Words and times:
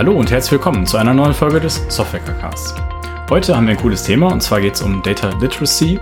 Hallo 0.00 0.14
und 0.14 0.30
herzlich 0.30 0.52
willkommen 0.52 0.86
zu 0.86 0.96
einer 0.96 1.12
neuen 1.12 1.34
Folge 1.34 1.60
des 1.60 1.84
Software 1.94 2.22
Casts. 2.40 2.74
Heute 3.28 3.54
haben 3.54 3.66
wir 3.66 3.72
ein 3.72 3.76
cooles 3.76 4.02
Thema 4.02 4.32
und 4.32 4.42
zwar 4.42 4.62
geht 4.62 4.72
es 4.72 4.80
um 4.80 5.02
Data 5.02 5.28
Literacy 5.42 6.00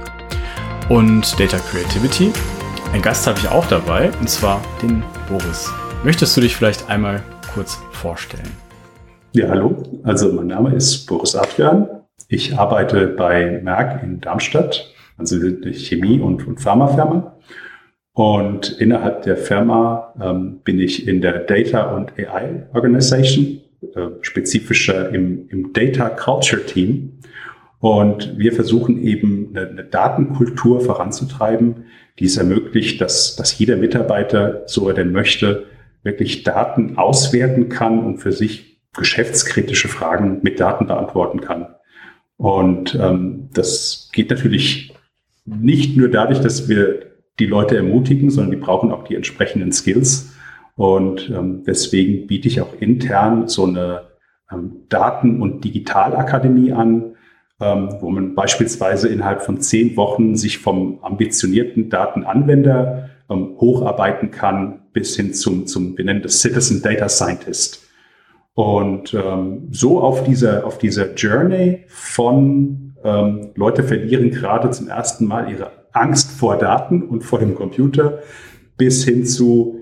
und 0.89 1.41
Data 1.41 1.59
Creativity. 1.59 2.31
Ein 2.93 3.03
Gast 3.03 3.27
habe 3.27 3.41
ich 3.41 3.49
auch 3.49 3.67
dabei 3.67 4.13
und 4.21 4.31
zwar 4.31 4.63
den 4.81 5.03
Boris. 5.29 5.69
Möchtest 6.05 6.37
du 6.37 6.41
dich 6.41 6.55
vielleicht 6.55 6.89
einmal 6.89 7.25
kurz 7.53 7.75
vorstellen? 7.91 8.49
Ja, 9.33 9.49
hallo. 9.49 9.83
Also 10.05 10.33
mein 10.33 10.47
Name 10.47 10.77
ist 10.77 11.05
Boris 11.07 11.35
Adrian. 11.35 11.89
Ich 12.29 12.57
arbeite 12.57 13.09
bei 13.09 13.61
Merck 13.65 14.05
in 14.05 14.21
Darmstadt, 14.21 14.95
also 15.17 15.35
eine 15.45 15.75
Chemie- 15.75 16.21
und, 16.21 16.47
und 16.47 16.61
Pharmafirma. 16.61 17.35
Und 18.13 18.79
innerhalb 18.79 19.23
der 19.23 19.37
Firma 19.37 20.15
ähm, 20.21 20.61
bin 20.63 20.79
ich 20.79 21.09
in 21.09 21.21
der 21.21 21.41
Data 21.41 21.97
und 21.97 22.13
AI 22.17 22.69
Organization, 22.73 23.61
äh, 23.83 24.09
spezifischer 24.23 25.11
im, 25.11 25.49
im 25.49 25.73
Data 25.73 26.09
Culture 26.11 26.65
Team. 26.65 27.19
Und 27.81 28.37
wir 28.37 28.53
versuchen 28.53 29.03
eben 29.03 29.51
eine, 29.51 29.69
eine 29.69 29.85
Datenkultur 29.85 30.81
voranzutreiben, 30.81 31.85
die 32.19 32.25
es 32.25 32.37
ermöglicht, 32.37 33.01
dass, 33.01 33.37
dass 33.37 33.57
jeder 33.59 33.77
Mitarbeiter, 33.77 34.63
so 34.67 34.89
er 34.89 34.95
denn 34.95 35.13
möchte, 35.13 35.67
wirklich 36.03 36.43
Daten 36.43 36.99
auswerten 36.99 37.69
kann 37.69 38.05
und 38.05 38.19
für 38.19 38.33
sich 38.33 38.81
geschäftskritische 38.97 39.89
Fragen 39.89 40.41
mit 40.43 40.59
Daten 40.59 40.87
beantworten 40.87 41.41
kann. 41.41 41.69
Und 42.37 42.99
ähm, 43.01 43.49
das 43.53 44.11
geht 44.13 44.31
natürlich 44.31 44.93
nicht 45.45 45.97
nur 45.97 46.09
dadurch, 46.09 46.41
dass 46.41 46.69
wir 46.69 47.07
die 47.39 47.47
Leute 47.47 47.77
ermutigen, 47.77 48.31
sondern 48.31 48.51
die 48.51 48.65
brauchen 48.65 48.91
auch 48.91 49.05
die 49.05 49.15
entsprechenden 49.15 49.73
Skills. 49.73 50.33
Und 50.79 51.29
ähm, 51.29 51.65
deswegen 51.67 52.29
biete 52.29 52.47
ich 52.47 52.61
auch 52.61 52.73
intern 52.79 53.49
so 53.49 53.65
eine 53.65 54.03
ähm, 54.49 54.85
Daten- 54.89 55.43
und 55.43 55.65
Digitalakademie 55.65 56.73
an, 56.73 57.17
ähm, 57.61 57.97
wo 57.99 58.09
man 58.11 58.37
beispielsweise 58.37 59.09
innerhalb 59.09 59.43
von 59.43 59.61
zehn 59.61 59.97
Wochen 59.97 60.37
sich 60.37 60.59
vom 60.59 61.01
ambitionierten 61.03 61.91
Datenanwender 61.91 63.11
ähm, 63.29 63.57
hocharbeiten 63.59 64.31
kann 64.31 64.83
bis 64.93 65.17
hin 65.17 65.35
zum, 65.35 65.67
zum 65.67 65.99
wir 65.99 66.05
nennen 66.05 66.23
das 66.23 66.41
Citizen 66.43 66.81
Data 66.81 67.09
Scientist. 67.09 67.85
Und 68.55 69.13
ähm, 69.15 69.67
so 69.73 70.01
auf 70.01 70.23
dieser, 70.23 70.65
auf 70.65 70.79
dieser 70.79 71.13
Journey 71.15 71.87
von 71.89 72.95
ähm, 73.03 73.51
Leute 73.57 73.83
verlieren 73.83 74.31
gerade 74.31 74.71
zum 74.71 74.87
ersten 74.87 75.27
Mal 75.27 75.51
ihre 75.51 75.73
Angst 75.91 76.39
vor 76.39 76.57
Daten 76.57 77.03
und 77.03 77.25
vor 77.25 77.41
dem 77.41 77.57
Computer 77.57 78.21
bis 78.77 79.05
hin 79.05 79.27
zu, 79.27 79.78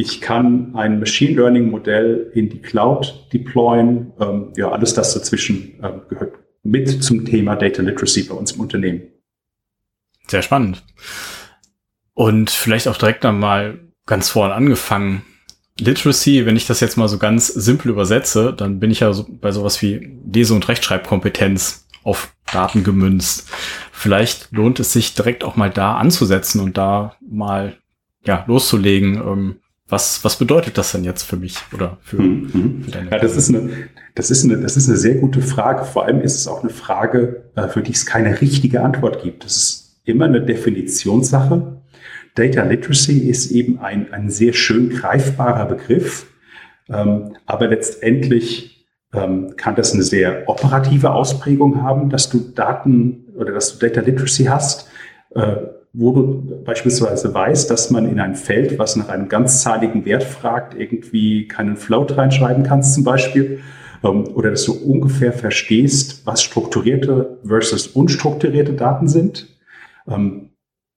ich 0.00 0.20
kann 0.22 0.74
ein 0.74 0.98
Machine 0.98 1.36
Learning 1.36 1.70
Modell 1.70 2.30
in 2.34 2.48
die 2.48 2.60
Cloud 2.60 3.28
deployen. 3.32 4.12
Ähm, 4.18 4.52
ja, 4.56 4.70
alles 4.70 4.94
das 4.94 5.12
dazwischen 5.12 5.74
ähm, 5.82 6.02
gehört 6.08 6.34
mit 6.62 7.02
zum 7.02 7.24
Thema 7.24 7.56
Data 7.56 7.82
Literacy 7.82 8.24
bei 8.24 8.34
uns 8.34 8.52
im 8.52 8.60
Unternehmen. 8.60 9.02
Sehr 10.26 10.42
spannend. 10.42 10.82
Und 12.14 12.50
vielleicht 12.50 12.88
auch 12.88 12.96
direkt 12.96 13.24
dann 13.24 13.38
mal 13.38 13.78
ganz 14.06 14.30
vorne 14.30 14.54
angefangen. 14.54 15.22
Literacy, 15.78 16.44
wenn 16.46 16.56
ich 16.56 16.66
das 16.66 16.80
jetzt 16.80 16.96
mal 16.96 17.08
so 17.08 17.18
ganz 17.18 17.46
simpel 17.46 17.90
übersetze, 17.90 18.52
dann 18.54 18.80
bin 18.80 18.90
ich 18.90 19.00
ja 19.00 19.12
so 19.12 19.26
bei 19.28 19.52
sowas 19.52 19.80
wie 19.82 20.18
Lese- 20.30 20.54
und 20.54 20.68
Rechtschreibkompetenz 20.68 21.86
auf 22.02 22.34
Daten 22.50 22.84
gemünzt. 22.84 23.48
Vielleicht 23.92 24.52
lohnt 24.52 24.80
es 24.80 24.92
sich 24.92 25.14
direkt 25.14 25.44
auch 25.44 25.56
mal 25.56 25.70
da 25.70 25.96
anzusetzen 25.96 26.60
und 26.60 26.76
da 26.76 27.16
mal 27.20 27.76
ja 28.26 28.44
loszulegen. 28.46 29.16
Ähm, 29.16 29.56
was, 29.90 30.24
was 30.24 30.36
bedeutet 30.38 30.78
das 30.78 30.92
denn 30.92 31.04
jetzt 31.04 31.24
für 31.24 31.36
mich 31.36 31.56
oder 31.72 31.98
für, 32.02 32.20
mhm. 32.20 32.82
für 32.84 32.90
deine 32.90 33.10
Ja, 33.10 33.18
das 33.18 33.36
ist, 33.36 33.48
eine, 33.48 33.70
das, 34.14 34.30
ist 34.30 34.44
eine, 34.44 34.58
das 34.58 34.76
ist 34.76 34.88
eine 34.88 34.96
sehr 34.96 35.16
gute 35.16 35.42
Frage. 35.42 35.84
Vor 35.84 36.04
allem 36.04 36.20
ist 36.20 36.36
es 36.36 36.48
auch 36.48 36.62
eine 36.62 36.70
Frage, 36.70 37.44
äh, 37.56 37.68
für 37.68 37.82
die 37.82 37.92
es 37.92 38.06
keine 38.06 38.40
richtige 38.40 38.82
Antwort 38.82 39.22
gibt. 39.22 39.44
Das 39.44 39.56
ist 39.56 40.00
immer 40.04 40.26
eine 40.26 40.40
Definitionssache. 40.40 41.80
Data 42.34 42.62
Literacy 42.62 43.28
ist 43.28 43.50
eben 43.50 43.80
ein, 43.80 44.12
ein 44.12 44.30
sehr 44.30 44.52
schön 44.52 44.90
greifbarer 44.90 45.66
Begriff, 45.66 46.26
ähm, 46.88 47.36
aber 47.46 47.68
letztendlich 47.68 48.86
ähm, 49.12 49.54
kann 49.56 49.74
das 49.74 49.92
eine 49.92 50.04
sehr 50.04 50.48
operative 50.48 51.10
Ausprägung 51.10 51.82
haben, 51.82 52.10
dass 52.10 52.30
du 52.30 52.38
Daten 52.38 53.26
oder 53.36 53.52
dass 53.52 53.76
du 53.76 53.86
Data 53.86 54.00
Literacy 54.00 54.44
hast, 54.44 54.88
äh, 55.34 55.56
wo 55.92 56.12
du 56.12 56.62
beispielsweise 56.64 57.34
weißt, 57.34 57.70
dass 57.70 57.90
man 57.90 58.06
in 58.06 58.20
ein 58.20 58.36
Feld, 58.36 58.78
was 58.78 58.96
nach 58.96 59.08
einem 59.08 59.28
ganzzahligen 59.28 60.04
Wert 60.04 60.22
fragt, 60.22 60.74
irgendwie 60.74 61.48
keinen 61.48 61.76
Float 61.76 62.16
reinschreiben 62.16 62.62
kannst 62.62 62.94
zum 62.94 63.04
Beispiel, 63.04 63.60
ähm, 64.04 64.28
oder 64.34 64.50
dass 64.50 64.64
du 64.64 64.72
ungefähr 64.72 65.32
verstehst, 65.32 66.22
was 66.26 66.42
strukturierte 66.42 67.38
versus 67.44 67.88
unstrukturierte 67.88 68.74
Daten 68.74 69.08
sind. 69.08 69.48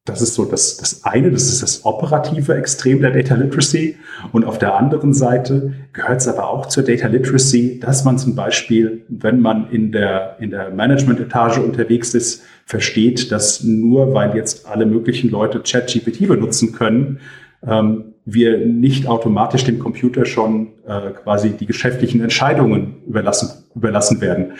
Das 0.06 0.22
ist 0.22 0.34
so 0.34 0.44
das, 0.44 0.76
das 0.76 1.06
eine, 1.06 1.32
das 1.32 1.44
ist 1.44 1.64
das 1.64 1.86
operative 1.86 2.56
Extrem 2.56 3.00
der 3.00 3.12
Data 3.12 3.36
Literacy. 3.36 3.96
Und 4.34 4.44
auf 4.44 4.60
der 4.60 4.76
anderen 4.76 5.14
Seite 5.14 5.76
gehört 5.94 6.20
es 6.20 6.28
aber 6.28 6.50
auch 6.50 6.66
zur 6.66 6.84
Data 6.84 7.08
Literacy, 7.08 7.80
dass 7.80 8.04
man 8.04 8.18
zum 8.18 8.36
Beispiel, 8.36 9.06
wenn 9.08 9.40
man 9.40 9.70
in 9.72 9.94
der, 9.94 10.36
in 10.42 10.50
der 10.50 10.72
Management-Etage 10.72 11.60
unterwegs 11.60 12.14
ist, 12.14 12.44
versteht, 12.66 13.32
dass 13.32 13.64
nur 13.64 14.14
weil 14.14 14.36
jetzt 14.36 14.68
alle 14.68 14.86
möglichen 14.86 15.30
Leute 15.30 15.62
ChatGPT 15.62 16.28
benutzen 16.28 16.74
können, 16.74 17.20
ähm, 17.66 18.14
wir 18.26 18.58
nicht 18.58 19.08
automatisch 19.08 19.64
dem 19.64 19.80
Computer 19.80 20.26
schon 20.26 20.74
äh, 20.86 21.12
quasi 21.12 21.52
die 21.52 21.66
geschäftlichen 21.66 22.20
Entscheidungen 22.20 22.98
überlassen, 23.08 23.64
überlassen 23.74 24.20
werden. 24.20 24.54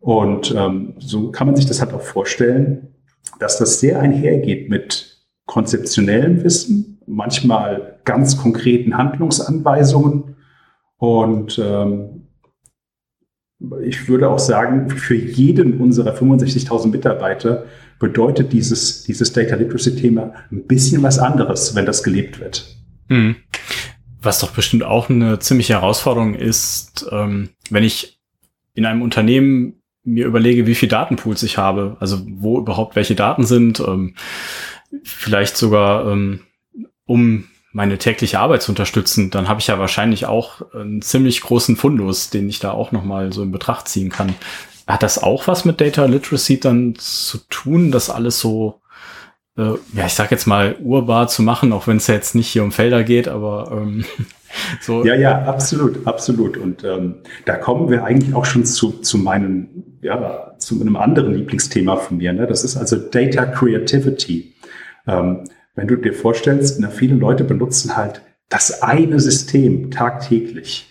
Und 0.00 0.54
ähm, 0.56 0.94
so 0.98 1.30
kann 1.30 1.46
man 1.46 1.56
sich 1.56 1.66
das 1.66 1.80
halt 1.82 1.92
auch 1.92 2.00
vorstellen 2.00 2.88
dass 3.38 3.58
das 3.58 3.80
sehr 3.80 4.00
einhergeht 4.00 4.68
mit 4.68 5.18
konzeptionellem 5.46 6.44
Wissen, 6.44 7.00
manchmal 7.06 8.00
ganz 8.04 8.36
konkreten 8.36 8.96
Handlungsanweisungen 8.96 10.36
und 10.98 11.58
ähm, 11.58 12.28
ich 13.82 14.08
würde 14.08 14.28
auch 14.28 14.38
sagen, 14.38 14.90
für 14.90 15.16
jeden 15.16 15.80
unserer 15.80 16.14
65.000 16.14 16.88
Mitarbeiter 16.88 17.66
bedeutet 17.98 18.52
dieses, 18.52 19.02
dieses 19.02 19.32
Data 19.32 19.56
Literacy-Thema 19.56 20.32
ein 20.52 20.66
bisschen 20.66 21.02
was 21.02 21.18
anderes, 21.18 21.74
wenn 21.74 21.86
das 21.86 22.04
gelebt 22.04 22.38
wird. 22.38 22.76
Hm. 23.08 23.36
Was 24.22 24.40
doch 24.40 24.52
bestimmt 24.52 24.84
auch 24.84 25.10
eine 25.10 25.38
ziemliche 25.40 25.74
Herausforderung 25.74 26.34
ist, 26.34 27.06
ähm, 27.10 27.50
wenn 27.70 27.82
ich 27.82 28.20
in 28.74 28.86
einem 28.86 29.02
Unternehmen 29.02 29.82
mir 30.04 30.26
überlege, 30.26 30.66
wie 30.66 30.74
viel 30.74 30.88
Datenpools 30.88 31.42
ich 31.42 31.58
habe, 31.58 31.96
also 32.00 32.20
wo 32.26 32.58
überhaupt 32.58 32.96
welche 32.96 33.14
Daten 33.14 33.44
sind, 33.44 33.80
ähm, 33.80 34.14
vielleicht 35.02 35.56
sogar 35.56 36.06
um 36.06 36.52
ähm, 37.08 37.48
meine 37.72 37.98
tägliche 37.98 38.40
Arbeit 38.40 38.62
zu 38.62 38.72
unterstützen, 38.72 39.30
dann 39.30 39.48
habe 39.48 39.60
ich 39.60 39.66
ja 39.66 39.78
wahrscheinlich 39.78 40.26
auch 40.26 40.62
einen 40.74 41.02
ziemlich 41.02 41.42
großen 41.42 41.76
Fundus, 41.76 42.30
den 42.30 42.48
ich 42.48 42.58
da 42.58 42.72
auch 42.72 42.92
noch 42.92 43.04
mal 43.04 43.32
so 43.32 43.42
in 43.42 43.52
Betracht 43.52 43.88
ziehen 43.88 44.08
kann. 44.08 44.34
Hat 44.86 45.02
das 45.02 45.22
auch 45.22 45.46
was 45.46 45.64
mit 45.64 45.80
Data 45.80 46.06
Literacy 46.06 46.58
dann 46.58 46.94
zu 46.96 47.38
tun, 47.50 47.92
das 47.92 48.08
alles 48.08 48.40
so, 48.40 48.80
äh, 49.56 49.74
ja, 49.92 50.06
ich 50.06 50.14
sag 50.14 50.30
jetzt 50.30 50.46
mal 50.46 50.76
urbar 50.80 51.28
zu 51.28 51.42
machen, 51.42 51.72
auch 51.72 51.86
wenn 51.86 51.98
es 51.98 52.06
ja 52.06 52.14
jetzt 52.14 52.34
nicht 52.34 52.48
hier 52.48 52.64
um 52.64 52.72
Felder 52.72 53.04
geht, 53.04 53.28
aber 53.28 53.70
ähm, 53.70 54.04
so. 54.80 55.04
Ja, 55.04 55.14
ja, 55.14 55.42
absolut, 55.44 56.06
absolut. 56.06 56.56
Und 56.56 56.84
ähm, 56.84 57.16
da 57.44 57.56
kommen 57.56 57.90
wir 57.90 58.04
eigentlich 58.04 58.34
auch 58.34 58.44
schon 58.44 58.64
zu, 58.64 58.92
zu 59.00 59.18
meinem, 59.18 59.68
ja, 60.02 60.54
zu 60.58 60.80
einem 60.80 60.96
anderen 60.96 61.34
Lieblingsthema 61.34 61.96
von 61.96 62.18
mir. 62.18 62.32
Ne? 62.32 62.46
Das 62.46 62.64
ist 62.64 62.76
also 62.76 62.96
Data 62.96 63.46
Creativity. 63.46 64.54
Ähm, 65.06 65.44
wenn 65.74 65.88
du 65.88 65.96
dir 65.96 66.12
vorstellst, 66.12 66.80
na, 66.80 66.88
viele 66.88 67.14
Leute 67.14 67.44
benutzen 67.44 67.96
halt 67.96 68.22
das 68.48 68.82
eine 68.82 69.20
System 69.20 69.90
tagtäglich. 69.90 70.86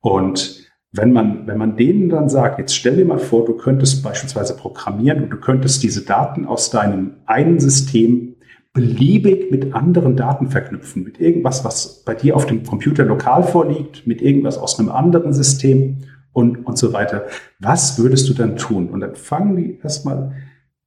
Und 0.00 0.62
wenn 0.92 1.12
man, 1.12 1.46
wenn 1.46 1.58
man 1.58 1.76
denen 1.76 2.10
dann 2.10 2.28
sagt, 2.28 2.58
jetzt 2.58 2.76
stell 2.76 2.96
dir 2.96 3.04
mal 3.06 3.18
vor, 3.18 3.46
du 3.46 3.56
könntest 3.56 4.02
beispielsweise 4.02 4.56
programmieren 4.56 5.24
und 5.24 5.30
du 5.30 5.38
könntest 5.38 5.82
diese 5.82 6.04
Daten 6.04 6.44
aus 6.46 6.70
deinem 6.70 7.14
einen 7.24 7.60
System 7.60 8.36
beliebig 8.72 9.50
mit 9.50 9.74
anderen 9.74 10.16
Daten 10.16 10.48
verknüpfen, 10.48 11.04
mit 11.04 11.20
irgendwas, 11.20 11.64
was 11.64 12.02
bei 12.04 12.14
dir 12.14 12.36
auf 12.36 12.46
dem 12.46 12.64
Computer 12.64 13.04
lokal 13.04 13.42
vorliegt, 13.42 14.06
mit 14.06 14.22
irgendwas 14.22 14.56
aus 14.56 14.78
einem 14.78 14.88
anderen 14.88 15.32
System 15.32 15.98
und, 16.32 16.66
und 16.66 16.78
so 16.78 16.92
weiter. 16.92 17.26
Was 17.58 17.98
würdest 17.98 18.28
du 18.28 18.34
dann 18.34 18.56
tun? 18.56 18.88
Und 18.88 19.00
dann 19.00 19.14
fangen 19.14 19.56
die 19.56 19.78
erstmal 19.82 20.32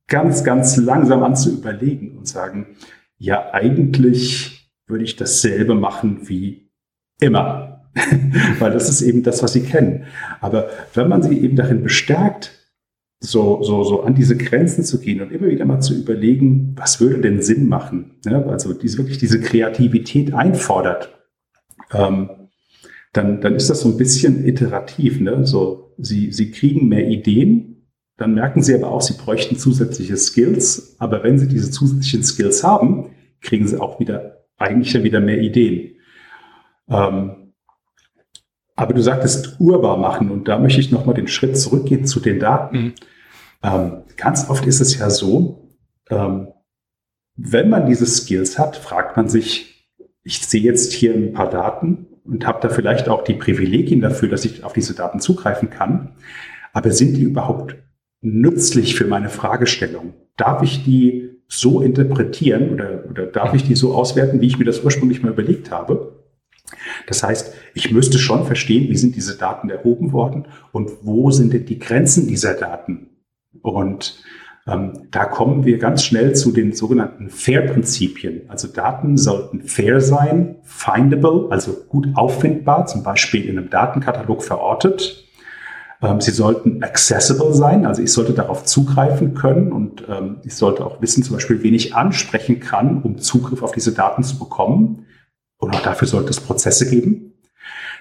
ganz, 0.07 0.43
ganz 0.43 0.77
langsam 0.77 1.23
an 1.23 1.35
zu 1.35 1.51
überlegen 1.51 2.17
und 2.17 2.27
sagen, 2.27 2.75
ja, 3.17 3.53
eigentlich 3.53 4.71
würde 4.87 5.03
ich 5.03 5.15
dasselbe 5.15 5.75
machen 5.75 6.27
wie 6.27 6.71
immer. 7.19 7.91
Weil 8.59 8.71
das 8.71 8.89
ist 8.89 9.01
eben 9.01 9.23
das, 9.23 9.41
was 9.41 9.53
sie 9.53 9.63
kennen. 9.63 10.05
Aber 10.41 10.69
wenn 10.93 11.07
man 11.07 11.23
sie 11.23 11.39
eben 11.39 11.55
darin 11.55 11.81
bestärkt, 11.81 12.54
so, 13.25 13.63
so, 13.63 13.83
so 13.83 14.03
an 14.03 14.15
diese 14.15 14.37
Grenzen 14.37 14.83
zu 14.83 14.99
gehen 14.99 15.21
und 15.21 15.31
immer 15.31 15.47
wieder 15.47 15.65
mal 15.65 15.79
zu 15.79 15.95
überlegen, 15.95 16.75
was 16.77 16.99
würde 16.99 17.19
denn 17.19 17.41
Sinn 17.41 17.67
machen? 17.67 18.11
Ja, 18.25 18.43
also 18.45 18.73
diese, 18.73 18.97
wirklich 18.97 19.17
diese 19.17 19.39
Kreativität 19.39 20.33
einfordert, 20.33 21.13
ähm, 21.93 22.29
dann, 23.13 23.41
dann 23.41 23.55
ist 23.55 23.69
das 23.69 23.81
so 23.81 23.89
ein 23.89 23.97
bisschen 23.97 24.45
iterativ. 24.45 25.19
Ne? 25.19 25.45
So, 25.45 25.93
sie, 25.97 26.31
sie 26.31 26.51
kriegen 26.51 26.87
mehr 26.87 27.07
Ideen, 27.07 27.87
dann 28.17 28.33
merken 28.33 28.61
sie 28.61 28.75
aber 28.75 28.91
auch, 28.91 29.01
sie 29.01 29.13
bräuchten 29.13 29.57
zusätzliche 29.57 30.17
Skills. 30.17 30.95
Aber 30.99 31.23
wenn 31.23 31.37
sie 31.37 31.47
diese 31.47 31.71
zusätzlichen 31.71 32.23
Skills 32.23 32.63
haben, 32.63 33.11
kriegen 33.41 33.67
sie 33.67 33.79
auch 33.79 33.99
wieder 33.99 34.45
eigentlich 34.57 34.93
dann 34.93 35.03
wieder 35.03 35.19
mehr 35.19 35.41
Ideen. 35.41 35.95
Ähm, 36.89 37.53
aber 38.75 38.93
du 38.93 39.01
sagtest 39.01 39.59
urbar 39.59 39.97
machen 39.97 40.31
und 40.31 40.47
da 40.47 40.59
möchte 40.59 40.81
ich 40.81 40.91
nochmal 40.91 41.15
den 41.15 41.27
Schritt 41.27 41.57
zurückgehen 41.57 42.05
zu 42.05 42.19
den 42.19 42.39
Daten. 42.39 42.77
Mhm. 42.77 42.93
Ähm, 43.65 44.03
ganz 44.15 44.49
oft 44.49 44.65
ist 44.65 44.79
es 44.79 44.97
ja 44.99 45.09
so, 45.09 45.71
ähm, 46.09 46.49
wenn 47.35 47.69
man 47.69 47.87
diese 47.87 48.05
Skills 48.05 48.59
hat, 48.59 48.75
fragt 48.75 49.17
man 49.17 49.27
sich, 49.27 49.89
ich 50.23 50.45
sehe 50.45 50.61
jetzt 50.61 50.93
hier 50.93 51.13
ein 51.13 51.33
paar 51.33 51.49
Daten 51.49 52.07
und 52.23 52.45
habe 52.45 52.59
da 52.61 52.69
vielleicht 52.69 53.09
auch 53.09 53.23
die 53.23 53.33
Privilegien 53.33 54.01
dafür, 54.01 54.29
dass 54.29 54.45
ich 54.45 54.63
auf 54.63 54.73
diese 54.73 54.93
Daten 54.93 55.19
zugreifen 55.19 55.69
kann. 55.69 56.15
Aber 56.73 56.91
sind 56.91 57.17
die 57.17 57.23
überhaupt 57.23 57.75
nützlich 58.21 58.95
für 58.95 59.05
meine 59.05 59.29
Fragestellung? 59.29 60.13
Darf 60.37 60.61
ich 60.61 60.83
die 60.83 61.31
so 61.47 61.81
interpretieren 61.81 62.71
oder, 62.71 63.05
oder 63.09 63.25
darf 63.27 63.53
ich 63.53 63.63
die 63.63 63.75
so 63.75 63.93
auswerten, 63.93 64.41
wie 64.41 64.47
ich 64.47 64.57
mir 64.57 64.65
das 64.65 64.83
ursprünglich 64.83 65.21
mal 65.21 65.31
überlegt 65.31 65.71
habe? 65.71 66.23
Das 67.07 67.21
heißt, 67.23 67.53
ich 67.73 67.91
müsste 67.91 68.17
schon 68.17 68.45
verstehen, 68.45 68.89
wie 68.89 68.97
sind 68.97 69.15
diese 69.15 69.37
Daten 69.37 69.69
erhoben 69.69 70.11
worden 70.11 70.47
und 70.71 70.91
wo 71.03 71.29
sind 71.31 71.53
denn 71.53 71.65
die 71.65 71.79
Grenzen 71.79 72.27
dieser 72.27 72.55
Daten? 72.55 73.14
Und 73.61 74.23
ähm, 74.67 75.07
da 75.11 75.25
kommen 75.25 75.63
wir 75.63 75.77
ganz 75.77 76.03
schnell 76.03 76.35
zu 76.35 76.51
den 76.51 76.73
sogenannten 76.73 77.29
FAIR-Prinzipien. 77.29 78.49
Also 78.49 78.67
Daten 78.67 79.17
sollten 79.17 79.61
fair 79.61 80.01
sein, 80.01 80.55
findable, 80.63 81.47
also 81.51 81.73
gut 81.87 82.07
auffindbar, 82.15 82.87
zum 82.87 83.03
Beispiel 83.03 83.45
in 83.45 83.59
einem 83.59 83.69
Datenkatalog 83.69 84.43
verortet. 84.43 85.25
Ähm, 86.01 86.19
sie 86.19 86.31
sollten 86.31 86.83
accessible 86.83 87.53
sein, 87.53 87.85
also 87.85 88.01
ich 88.01 88.11
sollte 88.11 88.33
darauf 88.33 88.63
zugreifen 88.65 89.35
können 89.35 89.71
und 89.71 90.03
ähm, 90.09 90.37
ich 90.43 90.55
sollte 90.55 90.83
auch 90.83 90.99
wissen, 91.01 91.23
zum 91.23 91.35
Beispiel, 91.35 91.61
wen 91.61 91.75
ich 91.75 91.95
ansprechen 91.95 92.59
kann, 92.59 93.03
um 93.03 93.19
Zugriff 93.19 93.61
auf 93.61 93.71
diese 93.71 93.93
Daten 93.93 94.23
zu 94.23 94.39
bekommen. 94.39 95.05
Und 95.57 95.75
auch 95.75 95.81
dafür 95.81 96.07
sollte 96.07 96.31
es 96.31 96.41
Prozesse 96.41 96.89
geben. 96.89 97.33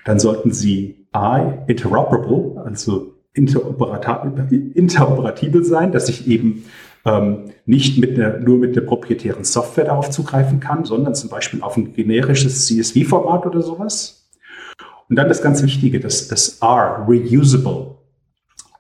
Dann 0.05 0.19
sollten 0.19 0.51
sie 0.51 1.07
I, 1.15 1.53
interoperable, 1.67 2.63
also 2.65 3.14
interoperabel 3.35 5.65
sein, 5.65 5.93
dass 5.93 6.09
ich 6.09 6.27
eben 6.29 6.65
ähm, 7.05 7.51
nicht 7.67 7.99
mit 7.99 8.19
einer, 8.19 8.39
nur 8.39 8.59
mit 8.59 8.77
der 8.77 8.83
proprietären 8.83 9.45
Software 9.45 9.85
darauf 9.85 10.11
zugreifen 10.11 10.61
kann, 10.61 10.85
sondern 10.85 11.15
zum 11.15 11.31
Beispiel 11.31 11.63
auf 11.63 11.77
ein 11.77 11.93
generisches 11.93 12.67
CSV-Format 12.67 13.47
oder 13.47 13.61
sowas. 13.61 14.31
Und 15.09 15.17
dann 15.17 15.29
das 15.29 15.43
ganz 15.43 15.63
Wichtige, 15.63 16.01
das, 16.01 16.29
das 16.29 16.61
R, 16.63 17.07
reusable. 17.07 17.97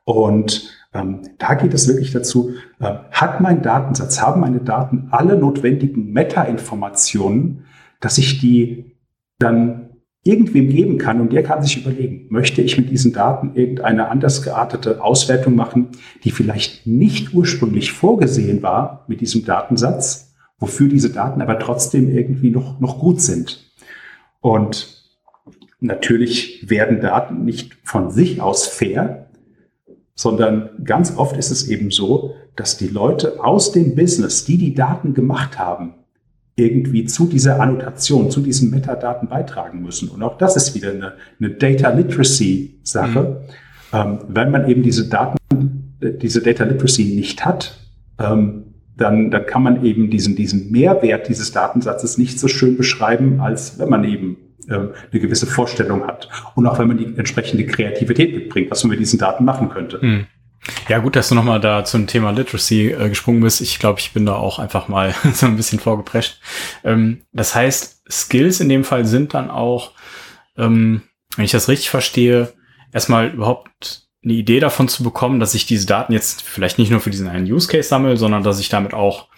Und 0.04 0.70
ähm, 0.94 1.22
da 1.38 1.54
geht 1.54 1.74
es 1.74 1.88
wirklich 1.88 2.12
dazu, 2.12 2.54
äh, 2.80 2.94
hat 3.10 3.40
mein 3.40 3.62
Datensatz, 3.62 4.22
haben 4.22 4.40
meine 4.40 4.60
Daten 4.60 5.08
alle 5.10 5.36
notwendigen 5.36 6.12
Meta-Informationen, 6.12 7.66
dass 8.00 8.18
ich 8.18 8.40
die 8.40 8.96
dann 9.38 9.90
irgendwem 10.24 10.70
geben 10.70 10.96
kann 10.98 11.20
und 11.20 11.32
der 11.32 11.42
kann 11.42 11.62
sich 11.62 11.76
überlegen, 11.76 12.26
möchte 12.30 12.62
ich 12.62 12.78
mit 12.78 12.90
diesen 12.90 13.12
Daten 13.12 13.52
irgendeine 13.54 14.08
anders 14.08 14.42
geartete 14.42 15.02
Auswertung 15.02 15.54
machen, 15.54 15.88
die 16.24 16.30
vielleicht 16.30 16.86
nicht 16.86 17.34
ursprünglich 17.34 17.92
vorgesehen 17.92 18.62
war 18.62 19.04
mit 19.06 19.20
diesem 19.20 19.44
Datensatz, 19.44 20.34
wofür 20.58 20.88
diese 20.88 21.10
Daten 21.10 21.42
aber 21.42 21.58
trotzdem 21.58 22.08
irgendwie 22.08 22.50
noch, 22.50 22.80
noch 22.80 22.98
gut 22.98 23.20
sind. 23.20 23.70
Und 24.40 25.04
natürlich 25.80 26.70
werden 26.70 27.02
Daten 27.02 27.44
nicht 27.44 27.76
von 27.84 28.10
sich 28.10 28.40
aus 28.40 28.66
fair, 28.66 29.30
sondern 30.14 30.70
ganz 30.84 31.16
oft 31.18 31.36
ist 31.36 31.50
es 31.50 31.68
eben 31.68 31.90
so, 31.90 32.34
dass 32.56 32.78
die 32.78 32.88
Leute 32.88 33.44
aus 33.44 33.72
dem 33.72 33.94
Business, 33.94 34.44
die 34.46 34.56
die 34.56 34.74
Daten 34.74 35.12
gemacht 35.12 35.58
haben, 35.58 35.94
irgendwie 36.56 37.04
zu 37.04 37.26
dieser 37.26 37.60
Annotation, 37.60 38.30
zu 38.30 38.40
diesen 38.40 38.70
Metadaten 38.70 39.28
beitragen 39.28 39.82
müssen. 39.82 40.08
Und 40.08 40.22
auch 40.22 40.38
das 40.38 40.56
ist 40.56 40.74
wieder 40.74 40.90
eine, 40.90 41.14
eine 41.40 41.50
Data 41.50 41.90
Literacy 41.90 42.78
Sache. 42.82 43.44
Mhm. 43.92 43.98
Ähm, 43.98 44.18
wenn 44.28 44.50
man 44.50 44.68
eben 44.68 44.82
diese 44.82 45.08
Daten, 45.08 45.94
äh, 46.00 46.12
diese 46.12 46.42
Data 46.42 46.64
Literacy 46.64 47.16
nicht 47.16 47.44
hat, 47.44 47.78
ähm, 48.18 48.64
dann, 48.96 49.32
dann 49.32 49.46
kann 49.46 49.62
man 49.64 49.84
eben 49.84 50.10
diesen, 50.10 50.36
diesen 50.36 50.70
Mehrwert 50.70 51.28
dieses 51.28 51.50
Datensatzes 51.50 52.16
nicht 52.16 52.38
so 52.38 52.46
schön 52.46 52.76
beschreiben, 52.76 53.40
als 53.40 53.78
wenn 53.80 53.88
man 53.88 54.04
eben 54.04 54.36
ähm, 54.68 54.90
eine 55.10 55.20
gewisse 55.20 55.46
Vorstellung 55.46 56.06
hat. 56.06 56.28
Und 56.54 56.66
auch 56.66 56.78
wenn 56.78 56.86
man 56.86 56.98
die 56.98 57.16
entsprechende 57.16 57.66
Kreativität 57.66 58.34
mitbringt, 58.34 58.70
was 58.70 58.84
man 58.84 58.90
mit 58.90 59.00
diesen 59.00 59.18
Daten 59.18 59.44
machen 59.44 59.68
könnte. 59.68 59.98
Mhm. 60.00 60.26
Ja, 60.88 60.98
gut, 60.98 61.16
dass 61.16 61.28
du 61.28 61.34
nochmal 61.34 61.60
da 61.60 61.84
zum 61.84 62.06
Thema 62.06 62.30
Literacy 62.30 62.90
äh, 62.90 63.08
gesprungen 63.08 63.40
bist. 63.42 63.60
Ich 63.60 63.78
glaube, 63.78 64.00
ich 64.00 64.12
bin 64.12 64.26
da 64.26 64.34
auch 64.34 64.58
einfach 64.58 64.88
mal 64.88 65.14
so 65.34 65.46
ein 65.46 65.56
bisschen 65.56 65.78
vorgeprescht. 65.78 66.40
Ähm, 66.84 67.22
das 67.32 67.54
heißt, 67.54 68.02
Skills 68.10 68.60
in 68.60 68.68
dem 68.68 68.84
Fall 68.84 69.04
sind 69.04 69.34
dann 69.34 69.50
auch, 69.50 69.92
ähm, 70.56 71.02
wenn 71.36 71.44
ich 71.44 71.50
das 71.50 71.68
richtig 71.68 71.90
verstehe, 71.90 72.52
erstmal 72.92 73.28
überhaupt 73.28 74.04
eine 74.24 74.32
Idee 74.32 74.60
davon 74.60 74.88
zu 74.88 75.02
bekommen, 75.02 75.38
dass 75.38 75.54
ich 75.54 75.66
diese 75.66 75.86
Daten 75.86 76.12
jetzt 76.12 76.42
vielleicht 76.42 76.78
nicht 76.78 76.90
nur 76.90 77.00
für 77.00 77.10
diesen 77.10 77.28
einen 77.28 77.50
Use 77.50 77.68
Case 77.68 77.88
sammle, 77.88 78.16
sondern 78.16 78.42
dass 78.42 78.60
ich 78.60 78.70
damit 78.70 78.94
auch 78.94 79.28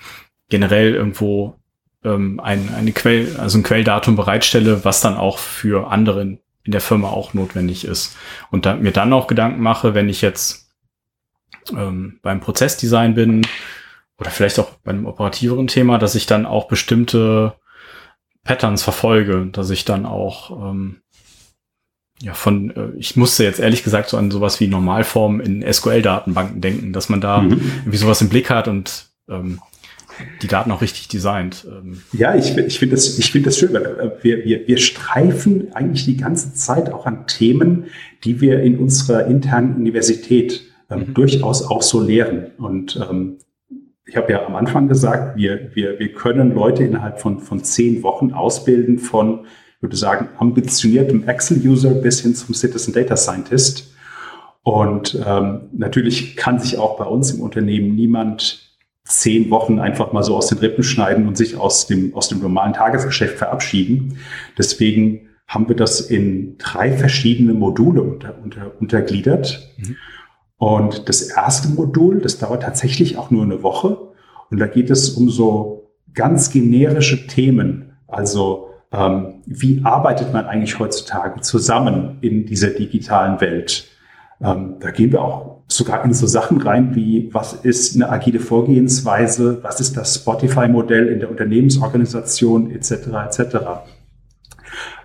generell 0.48 0.94
irgendwo 0.94 1.58
ähm, 2.04 2.38
ein, 2.38 2.72
eine 2.74 2.92
Quell, 2.92 3.36
also 3.38 3.58
ein 3.58 3.64
Quelldatum 3.64 4.14
bereitstelle, 4.14 4.84
was 4.84 5.00
dann 5.00 5.16
auch 5.16 5.38
für 5.38 5.90
andere 5.90 6.22
in, 6.22 6.38
der 6.68 6.80
Firma 6.80 7.08
auch 7.08 7.32
notwendig 7.34 7.84
ist. 7.84 8.16
Und 8.50 8.66
da, 8.66 8.74
mir 8.74 8.90
dann 8.92 9.12
auch 9.12 9.28
Gedanken 9.28 9.60
mache, 9.60 9.94
wenn 9.94 10.08
ich 10.08 10.20
jetzt 10.20 10.65
ähm, 11.72 12.18
beim 12.22 12.40
Prozessdesign 12.40 13.14
bin 13.14 13.46
oder 14.18 14.30
vielleicht 14.30 14.58
auch 14.58 14.70
bei 14.84 14.90
einem 14.90 15.06
operativeren 15.06 15.66
Thema, 15.66 15.98
dass 15.98 16.14
ich 16.14 16.26
dann 16.26 16.46
auch 16.46 16.68
bestimmte 16.68 17.54
Patterns 18.44 18.82
verfolge, 18.82 19.46
dass 19.52 19.70
ich 19.70 19.84
dann 19.84 20.06
auch 20.06 20.70
ähm, 20.70 21.00
ja 22.22 22.34
von 22.34 22.70
äh, 22.70 22.98
ich 22.98 23.16
musste 23.16 23.44
jetzt 23.44 23.60
ehrlich 23.60 23.84
gesagt 23.84 24.08
so 24.08 24.16
an 24.16 24.30
sowas 24.30 24.60
wie 24.60 24.68
Normalformen 24.68 25.40
in 25.40 25.72
SQL-Datenbanken 25.72 26.60
denken, 26.60 26.92
dass 26.92 27.08
man 27.08 27.20
da 27.20 27.40
mhm. 27.40 27.60
irgendwie 27.80 27.98
sowas 27.98 28.20
im 28.20 28.28
Blick 28.28 28.50
hat 28.50 28.68
und 28.68 29.08
ähm, 29.28 29.60
die 30.42 30.46
Daten 30.46 30.70
auch 30.70 30.80
richtig 30.80 31.08
designt. 31.08 31.66
Ähm. 31.68 32.00
Ja, 32.12 32.34
ich, 32.34 32.56
ich 32.56 32.78
finde 32.78 32.94
das, 32.94 33.18
ich 33.18 33.30
finde 33.30 33.50
das 33.50 33.58
schön, 33.58 33.72
weil 33.72 33.84
äh, 33.84 34.10
wir, 34.22 34.44
wir, 34.44 34.66
wir 34.66 34.78
streifen 34.78 35.74
eigentlich 35.74 36.04
die 36.04 36.16
ganze 36.16 36.54
Zeit 36.54 36.92
auch 36.92 37.06
an 37.06 37.26
Themen, 37.26 37.86
die 38.24 38.40
wir 38.40 38.60
in 38.60 38.78
unserer 38.78 39.26
internen 39.26 39.74
Universität 39.74 40.65
ähm, 40.90 41.00
mhm. 41.00 41.14
durchaus 41.14 41.68
auch 41.68 41.82
so 41.82 42.00
lehren. 42.00 42.52
Und 42.58 42.98
ähm, 43.10 43.38
ich 44.06 44.16
habe 44.16 44.32
ja 44.32 44.46
am 44.46 44.54
Anfang 44.54 44.88
gesagt, 44.88 45.36
wir, 45.36 45.70
wir, 45.74 45.98
wir 45.98 46.12
können 46.12 46.54
Leute 46.54 46.84
innerhalb 46.84 47.20
von, 47.20 47.40
von 47.40 47.62
zehn 47.64 48.02
Wochen 48.02 48.32
ausbilden 48.32 48.98
von, 48.98 49.46
würde 49.80 49.96
sagen, 49.96 50.28
ambitioniertem 50.38 51.28
Excel-User 51.28 51.90
bis 51.90 52.20
hin 52.20 52.34
zum 52.34 52.54
Citizen 52.54 52.94
Data 52.94 53.16
Scientist. 53.16 53.92
Und 54.62 55.20
ähm, 55.26 55.62
natürlich 55.72 56.36
kann 56.36 56.58
sich 56.58 56.78
auch 56.78 56.96
bei 56.96 57.04
uns 57.04 57.32
im 57.32 57.40
Unternehmen 57.40 57.94
niemand 57.94 58.66
zehn 59.04 59.50
Wochen 59.50 59.78
einfach 59.78 60.12
mal 60.12 60.24
so 60.24 60.36
aus 60.36 60.48
den 60.48 60.58
Rippen 60.58 60.82
schneiden 60.82 61.28
und 61.28 61.36
sich 61.36 61.56
aus 61.56 61.86
dem, 61.86 62.14
aus 62.14 62.28
dem 62.28 62.40
normalen 62.40 62.72
Tagesgeschäft 62.72 63.38
verabschieden. 63.38 64.18
Deswegen 64.58 65.28
haben 65.46 65.68
wir 65.68 65.76
das 65.76 66.00
in 66.00 66.58
drei 66.58 66.90
verschiedene 66.90 67.54
Module 67.54 68.02
unter, 68.02 68.36
unter, 68.42 68.72
untergliedert. 68.80 69.68
Mhm. 69.76 69.96
Und 70.58 71.08
das 71.08 71.22
erste 71.22 71.68
Modul, 71.68 72.20
das 72.20 72.38
dauert 72.38 72.62
tatsächlich 72.62 73.18
auch 73.18 73.30
nur 73.30 73.44
eine 73.44 73.62
Woche. 73.62 73.98
Und 74.50 74.58
da 74.58 74.66
geht 74.66 74.90
es 74.90 75.10
um 75.10 75.28
so 75.28 75.90
ganz 76.14 76.50
generische 76.50 77.26
Themen. 77.26 77.96
Also 78.06 78.70
ähm, 78.92 79.42
wie 79.46 79.82
arbeitet 79.84 80.32
man 80.32 80.46
eigentlich 80.46 80.78
heutzutage 80.78 81.40
zusammen 81.40 82.18
in 82.20 82.46
dieser 82.46 82.70
digitalen 82.70 83.40
Welt? 83.40 83.88
Ähm, 84.40 84.76
da 84.80 84.90
gehen 84.90 85.12
wir 85.12 85.22
auch 85.22 85.62
sogar 85.68 86.04
in 86.04 86.12
so 86.12 86.26
Sachen 86.26 86.60
rein 86.60 86.94
wie, 86.94 87.30
was 87.32 87.52
ist 87.52 87.94
eine 87.94 88.10
agile 88.10 88.38
Vorgehensweise, 88.38 89.62
was 89.62 89.80
ist 89.80 89.96
das 89.96 90.14
Spotify-Modell 90.14 91.08
in 91.08 91.20
der 91.20 91.30
Unternehmensorganisation 91.30 92.70
etc. 92.70 92.92
etc. 93.26 93.56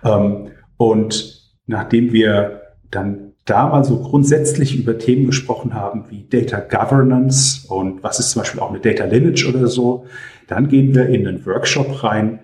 Ähm, 0.04 0.48
und 0.76 1.52
nachdem 1.66 2.12
wir 2.12 2.62
dann 2.90 3.31
da 3.44 3.66
mal 3.68 3.84
so 3.84 4.00
grundsätzlich 4.00 4.78
über 4.78 4.98
Themen 4.98 5.26
gesprochen 5.26 5.74
haben 5.74 6.04
wie 6.10 6.26
Data 6.28 6.60
Governance 6.60 7.66
und 7.68 8.02
was 8.02 8.20
ist 8.20 8.30
zum 8.30 8.42
Beispiel 8.42 8.60
auch 8.60 8.70
eine 8.70 8.80
Data 8.80 9.04
Lineage 9.04 9.48
oder 9.48 9.66
so, 9.66 10.06
dann 10.46 10.68
gehen 10.68 10.94
wir 10.94 11.08
in 11.08 11.26
einen 11.26 11.44
Workshop 11.44 12.04
rein, 12.04 12.40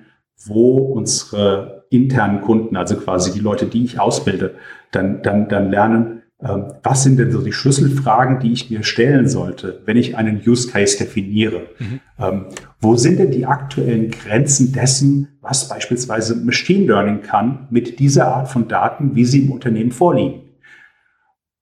wo 0.47 0.79
unsere 0.79 1.85
internen 1.91 2.41
Kunden, 2.41 2.77
also 2.77 2.97
quasi 2.97 3.33
die 3.33 3.41
Leute, 3.41 3.67
die 3.67 3.85
ich 3.85 4.01
ausbilde, 4.01 4.55
dann, 4.91 5.23
dann, 5.23 5.49
dann 5.49 5.71
lernen, 5.71 6.23
ähm, 6.41 6.67
was 6.83 7.03
sind 7.03 7.19
denn 7.19 7.33
so 7.33 7.43
die 7.43 7.53
Schlüsselfragen, 7.53 8.39
die 8.39 8.53
ich 8.53 8.71
mir 8.71 8.85
stellen 8.85 9.29
sollte, 9.29 9.83
wenn 9.87 9.97
ich 9.97 10.17
einen 10.17 10.41
Use 10.47 10.71
Case 10.71 10.97
definiere? 10.97 11.67
Mhm. 11.79 12.01
Ähm, 12.19 12.45
wo 12.81 12.95
sind 12.95 13.19
denn 13.19 13.33
die 13.33 13.47
aktuellen 13.47 14.11
Grenzen 14.11 14.73
dessen, 14.73 15.29
was 15.41 15.69
beispielsweise 15.69 16.37
Machine 16.37 16.87
Learning 16.87 17.23
kann 17.23 17.67
mit 17.71 17.99
dieser 17.99 18.29
Art 18.29 18.49
von 18.49 18.69
Daten, 18.69 19.17
wie 19.17 19.25
sie 19.25 19.45
im 19.45 19.51
Unternehmen 19.51 19.91
vorliegen? 19.91 20.48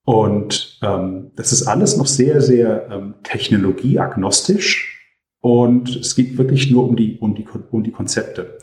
Und 0.06 0.78
ähm, 0.82 1.32
das 1.34 1.52
ist 1.52 1.66
alles 1.66 1.96
noch 1.96 2.06
sehr, 2.06 2.40
sehr 2.40 2.88
ähm, 2.92 3.14
technologieagnostisch 3.24 4.96
und 5.40 5.96
es 5.96 6.14
geht 6.14 6.38
wirklich 6.38 6.70
nur 6.70 6.88
um 6.88 6.94
die, 6.94 7.18
um 7.18 7.34
die, 7.34 7.44
um 7.72 7.82
die 7.82 7.90
Konzepte. 7.90 8.56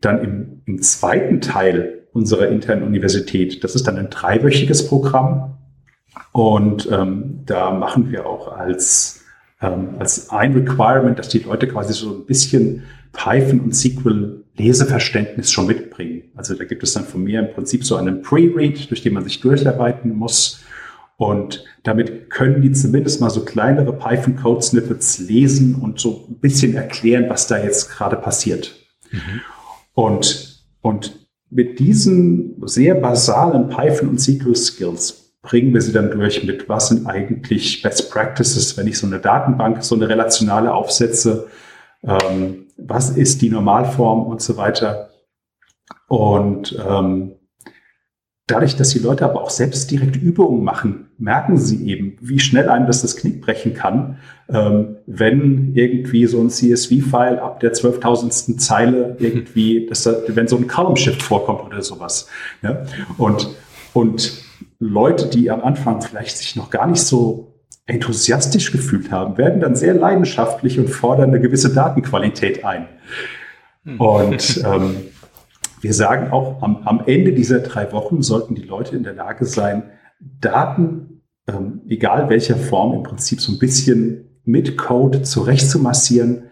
Dann 0.00 0.22
im, 0.22 0.62
im 0.66 0.82
zweiten 0.82 1.40
Teil 1.40 2.08
unserer 2.12 2.48
internen 2.48 2.82
Universität. 2.82 3.62
Das 3.62 3.76
ist 3.76 3.86
dann 3.86 3.98
ein 3.98 4.10
dreiwöchiges 4.10 4.88
Programm. 4.88 5.58
Und 6.32 6.88
ähm, 6.90 7.42
da 7.46 7.70
machen 7.70 8.10
wir 8.10 8.26
auch 8.26 8.48
als, 8.48 9.13
ähm, 9.64 9.94
als 9.98 10.30
ein 10.30 10.52
Requirement, 10.52 11.18
dass 11.18 11.28
die 11.28 11.38
Leute 11.38 11.66
quasi 11.66 11.94
so 11.94 12.14
ein 12.14 12.26
bisschen 12.26 12.84
Python 13.12 13.60
und 13.60 13.74
SQL 13.74 14.44
Leseverständnis 14.56 15.50
schon 15.50 15.66
mitbringen. 15.66 16.24
Also 16.36 16.54
da 16.54 16.64
gibt 16.64 16.82
es 16.82 16.92
dann 16.92 17.04
von 17.04 17.24
mir 17.24 17.40
im 17.40 17.52
Prinzip 17.52 17.84
so 17.84 17.96
einen 17.96 18.22
Pre-Read, 18.22 18.90
durch 18.90 19.02
den 19.02 19.14
man 19.14 19.24
sich 19.24 19.40
durcharbeiten 19.40 20.14
muss. 20.14 20.60
Und 21.16 21.64
damit 21.82 22.30
können 22.30 22.62
die 22.62 22.72
zumindest 22.72 23.20
mal 23.20 23.30
so 23.30 23.44
kleinere 23.44 23.92
Python-Code-Snippets 23.92 25.20
lesen 25.20 25.76
und 25.76 25.98
so 25.98 26.26
ein 26.28 26.38
bisschen 26.38 26.74
erklären, 26.74 27.26
was 27.28 27.46
da 27.46 27.58
jetzt 27.58 27.90
gerade 27.90 28.16
passiert. 28.16 28.76
Mhm. 29.10 29.40
Und, 29.94 30.64
und 30.82 31.26
mit 31.50 31.78
diesen 31.78 32.56
sehr 32.66 32.96
basalen 32.96 33.68
Python 33.68 34.10
und 34.10 34.20
SQL 34.20 34.56
Skills 34.56 35.23
bringen 35.44 35.72
wir 35.72 35.80
sie 35.80 35.92
dann 35.92 36.10
durch 36.10 36.42
mit, 36.42 36.68
was 36.68 36.88
sind 36.88 37.06
eigentlich 37.06 37.82
Best 37.82 38.10
Practices, 38.10 38.76
wenn 38.76 38.88
ich 38.88 38.98
so 38.98 39.06
eine 39.06 39.20
Datenbank, 39.20 39.84
so 39.84 39.94
eine 39.94 40.08
relationale 40.08 40.74
aufsetze, 40.74 41.46
ähm, 42.02 42.66
was 42.76 43.10
ist 43.10 43.42
die 43.42 43.50
Normalform 43.50 44.24
und 44.26 44.42
so 44.42 44.56
weiter. 44.56 45.10
Und 46.08 46.76
ähm, 46.84 47.36
Dadurch, 48.46 48.76
dass 48.76 48.90
die 48.90 48.98
Leute 48.98 49.24
aber 49.24 49.40
auch 49.40 49.48
selbst 49.48 49.90
direkt 49.90 50.16
Übungen 50.16 50.64
machen, 50.64 51.08
merken 51.16 51.56
sie 51.56 51.88
eben, 51.88 52.18
wie 52.20 52.38
schnell 52.38 52.68
einem 52.68 52.86
das 52.86 53.00
das 53.00 53.16
Knick 53.16 53.40
brechen 53.40 53.72
kann, 53.72 54.18
ähm, 54.50 54.96
wenn 55.06 55.74
irgendwie 55.74 56.26
so 56.26 56.42
ein 56.42 56.50
CSV-File 56.50 57.38
ab 57.38 57.60
der 57.60 57.72
12.000. 57.72 58.58
Zeile 58.58 59.16
irgendwie, 59.18 59.86
da, 59.86 60.14
wenn 60.28 60.46
so 60.46 60.58
ein 60.58 60.66
Column 60.66 60.96
Shift 60.96 61.22
vorkommt 61.22 61.62
oder 61.64 61.80
sowas. 61.80 62.28
Ja? 62.60 62.84
Und, 63.16 63.48
und 63.94 64.43
Leute, 64.78 65.28
die 65.28 65.50
am 65.50 65.62
Anfang 65.62 66.02
vielleicht 66.02 66.36
sich 66.36 66.56
noch 66.56 66.70
gar 66.70 66.86
nicht 66.86 67.02
so 67.02 67.54
enthusiastisch 67.86 68.72
gefühlt 68.72 69.10
haben, 69.10 69.36
werden 69.36 69.60
dann 69.60 69.76
sehr 69.76 69.94
leidenschaftlich 69.94 70.78
und 70.78 70.88
fordern 70.88 71.30
eine 71.30 71.40
gewisse 71.40 71.72
Datenqualität 71.72 72.64
ein. 72.64 72.88
Hm. 73.84 74.00
Und 74.00 74.64
ähm, 74.66 74.96
wir 75.80 75.92
sagen 75.92 76.32
auch, 76.32 76.62
am, 76.62 76.78
am 76.84 77.02
Ende 77.06 77.32
dieser 77.32 77.60
drei 77.60 77.92
Wochen 77.92 78.22
sollten 78.22 78.54
die 78.54 78.62
Leute 78.62 78.96
in 78.96 79.02
der 79.02 79.12
Lage 79.12 79.44
sein, 79.44 79.90
Daten, 80.18 81.22
ähm, 81.46 81.82
egal 81.88 82.30
welcher 82.30 82.56
Form, 82.56 82.94
im 82.94 83.02
Prinzip 83.02 83.40
so 83.40 83.52
ein 83.52 83.58
bisschen 83.58 84.40
mit 84.44 84.78
Code 84.78 85.22
zurechtzumassieren, 85.22 86.44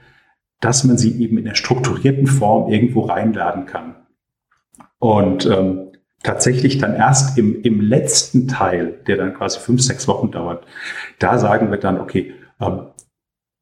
dass 0.60 0.84
man 0.84 0.98
sie 0.98 1.18
eben 1.22 1.38
in 1.38 1.44
der 1.44 1.54
strukturierten 1.54 2.26
Form 2.26 2.70
irgendwo 2.70 3.02
reinladen 3.02 3.66
kann. 3.66 3.96
Und 4.98 5.46
ähm, 5.46 5.91
tatsächlich 6.22 6.78
dann 6.78 6.94
erst 6.94 7.38
im, 7.38 7.62
im 7.62 7.80
letzten 7.80 8.48
Teil, 8.48 9.00
der 9.06 9.16
dann 9.16 9.34
quasi 9.34 9.58
fünf, 9.58 9.82
sechs 9.82 10.06
Wochen 10.08 10.30
dauert, 10.30 10.66
da 11.18 11.38
sagen 11.38 11.70
wir 11.70 11.78
dann, 11.78 12.00
okay, 12.00 12.34
ähm, 12.60 12.86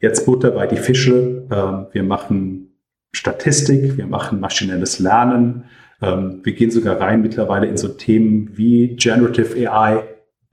jetzt 0.00 0.26
Butter 0.26 0.50
bei 0.50 0.66
die 0.66 0.76
Fische, 0.76 1.46
ähm, 1.50 1.86
wir 1.92 2.02
machen 2.02 2.70
Statistik, 3.12 3.96
wir 3.96 4.06
machen 4.06 4.40
maschinelles 4.40 4.98
Lernen. 4.98 5.64
Ähm, 6.00 6.40
wir 6.42 6.52
gehen 6.52 6.70
sogar 6.70 7.00
rein 7.00 7.22
mittlerweile 7.22 7.66
in 7.66 7.76
so 7.76 7.88
Themen 7.88 8.56
wie 8.56 8.96
Generative 8.96 9.68
AI, 9.68 10.04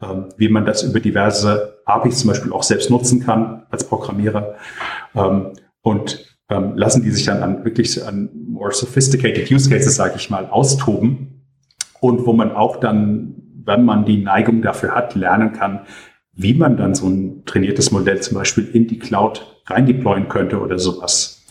ähm, 0.01 0.29
wie 0.37 0.49
man 0.49 0.65
das 0.65 0.83
über 0.83 0.99
diverse 0.99 1.79
APIs 1.85 2.19
zum 2.19 2.29
Beispiel 2.29 2.51
auch 2.51 2.63
selbst 2.63 2.89
nutzen 2.89 3.23
kann 3.23 3.65
als 3.69 3.83
Programmierer. 3.87 4.55
Ähm, 5.15 5.53
und 5.81 6.37
ähm, 6.49 6.75
lassen 6.75 7.03
die 7.03 7.11
sich 7.11 7.25
dann 7.25 7.43
an 7.43 7.65
wirklich 7.65 8.03
an 8.03 8.29
more 8.33 8.71
sophisticated 8.73 9.51
Use 9.51 9.69
Cases, 9.69 9.95
sage 9.95 10.15
ich 10.17 10.29
mal, 10.29 10.47
austoben. 10.47 11.36
Und 11.99 12.25
wo 12.25 12.33
man 12.33 12.51
auch 12.51 12.77
dann, 12.77 13.35
wenn 13.65 13.85
man 13.85 14.05
die 14.05 14.17
Neigung 14.17 14.61
dafür 14.61 14.95
hat, 14.95 15.15
lernen 15.15 15.53
kann, 15.53 15.81
wie 16.33 16.53
man 16.53 16.77
dann 16.77 16.93
so 16.93 17.07
ein 17.07 17.43
trainiertes 17.45 17.91
Modell 17.91 18.21
zum 18.21 18.37
Beispiel 18.37 18.67
in 18.71 18.87
die 18.87 18.99
Cloud 18.99 19.61
rein 19.65 19.85
deployen 19.85 20.29
könnte 20.29 20.59
oder 20.61 20.77
sowas. 20.77 21.45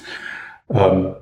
Ähm, 0.70 1.14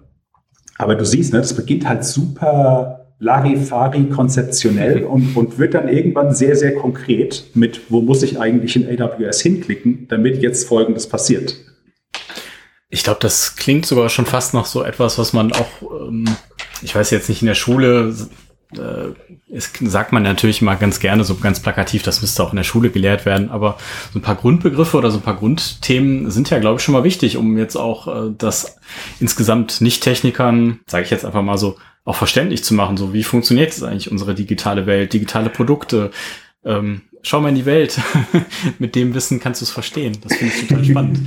aber 0.76 0.94
du 0.96 1.04
siehst, 1.04 1.32
ne, 1.32 1.40
das 1.40 1.54
beginnt 1.54 1.88
halt 1.88 2.04
super 2.04 3.06
Larifari 3.18 4.08
konzeptionell 4.10 5.04
und, 5.04 5.36
und 5.36 5.58
wird 5.58 5.74
dann 5.74 5.88
irgendwann 5.88 6.34
sehr, 6.34 6.56
sehr 6.56 6.74
konkret 6.74 7.44
mit, 7.54 7.90
wo 7.90 8.00
muss 8.02 8.22
ich 8.22 8.38
eigentlich 8.38 8.76
in 8.76 9.00
AWS 9.00 9.40
hinklicken, 9.40 10.06
damit 10.08 10.42
jetzt 10.42 10.68
Folgendes 10.68 11.08
passiert. 11.08 11.56
Ich 12.90 13.02
glaube, 13.02 13.18
das 13.20 13.56
klingt 13.56 13.86
sogar 13.86 14.08
schon 14.08 14.26
fast 14.26 14.54
noch 14.54 14.66
so 14.66 14.84
etwas, 14.84 15.18
was 15.18 15.32
man 15.32 15.52
auch, 15.52 16.08
ähm, 16.08 16.26
ich 16.82 16.94
weiß 16.94 17.10
jetzt 17.10 17.28
nicht, 17.28 17.42
in 17.42 17.48
der 17.48 17.54
Schule 17.54 18.14
es 19.52 19.72
sagt 19.80 20.12
man 20.12 20.22
natürlich 20.22 20.62
immer 20.62 20.76
ganz 20.76 21.00
gerne, 21.00 21.24
so 21.24 21.36
ganz 21.36 21.60
plakativ, 21.60 22.02
das 22.02 22.20
müsste 22.20 22.42
auch 22.42 22.50
in 22.50 22.56
der 22.56 22.64
Schule 22.64 22.90
gelehrt 22.90 23.24
werden, 23.26 23.50
aber 23.50 23.78
so 24.12 24.18
ein 24.18 24.22
paar 24.22 24.34
Grundbegriffe 24.34 24.96
oder 24.96 25.10
so 25.10 25.18
ein 25.18 25.22
paar 25.22 25.36
Grundthemen 25.36 26.30
sind 26.30 26.50
ja, 26.50 26.58
glaube 26.58 26.78
ich, 26.78 26.84
schon 26.84 26.94
mal 26.94 27.04
wichtig, 27.04 27.36
um 27.36 27.56
jetzt 27.56 27.76
auch 27.76 28.08
äh, 28.08 28.32
das 28.36 28.76
insgesamt 29.20 29.80
Nicht-Technikern, 29.80 30.80
sage 30.86 31.04
ich 31.04 31.10
jetzt 31.10 31.24
einfach 31.24 31.42
mal 31.42 31.58
so, 31.58 31.76
auch 32.04 32.16
verständlich 32.16 32.62
zu 32.62 32.74
machen. 32.74 32.96
So, 32.96 33.14
wie 33.14 33.24
funktioniert 33.24 33.70
jetzt 33.70 33.82
eigentlich 33.82 34.10
unsere 34.10 34.34
digitale 34.34 34.86
Welt, 34.86 35.12
digitale 35.12 35.48
Produkte? 35.48 36.10
Ähm, 36.64 37.02
schau 37.24 37.40
mal 37.40 37.48
in 37.48 37.54
die 37.56 37.66
Welt. 37.66 37.98
Mit 38.78 38.94
dem 38.94 39.14
Wissen 39.14 39.40
kannst 39.40 39.60
du 39.60 39.64
es 39.64 39.70
verstehen. 39.70 40.16
Das 40.22 40.36
finde 40.36 40.54
ich 40.54 40.68
total 40.68 40.84
spannend. 40.90 41.18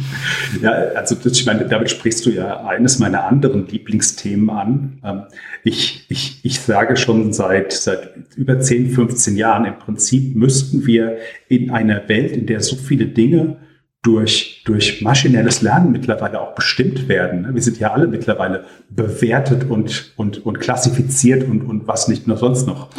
ja, 0.62 0.72
also 0.72 1.18
ich 1.26 1.46
meine, 1.46 1.68
damit 1.68 1.90
sprichst 1.90 2.26
du 2.26 2.30
ja 2.30 2.66
eines 2.66 3.00
meiner 3.00 3.26
anderen 3.26 3.68
Lieblingsthemen 3.68 4.50
an. 4.50 5.00
Ähm, 5.04 5.24
ich, 5.64 6.06
ich, 6.08 6.40
ich 6.44 6.60
sage 6.62 6.96
schon 6.96 7.34
seit, 7.34 7.74
seit 7.74 8.12
über 8.38 8.60
10, 8.60 8.92
15 8.92 9.36
Jahren, 9.36 9.66
im 9.66 9.80
Prinzip 9.80 10.36
müssten 10.36 10.86
wir 10.86 11.18
in 11.50 11.72
einer 11.72 12.08
Welt, 12.08 12.32
in 12.32 12.46
der 12.46 12.62
so 12.62 12.76
viele 12.76 13.08
Dinge 13.08 13.58
durch, 14.04 14.64
durch 14.66 15.02
maschinelles 15.02 15.62
Lernen 15.62 15.92
mittlerweile 15.92 16.40
auch 16.40 16.56
bestimmt 16.56 17.08
werden. 17.10 17.42
Ne? 17.42 17.54
Wir 17.54 17.62
sind 17.62 17.80
ja 17.80 17.92
alle 17.92 18.08
mittlerweile 18.08 18.66
bewertet 18.90 19.70
und, 19.70 20.14
und, 20.16 20.46
und 20.46 20.60
klassifiziert 20.60 21.44
und, 21.44 21.64
und 21.64 21.88
was 21.88 22.08
nicht 22.08 22.28
nur 22.28 22.38
sonst 22.38 22.68
noch. 22.68 22.90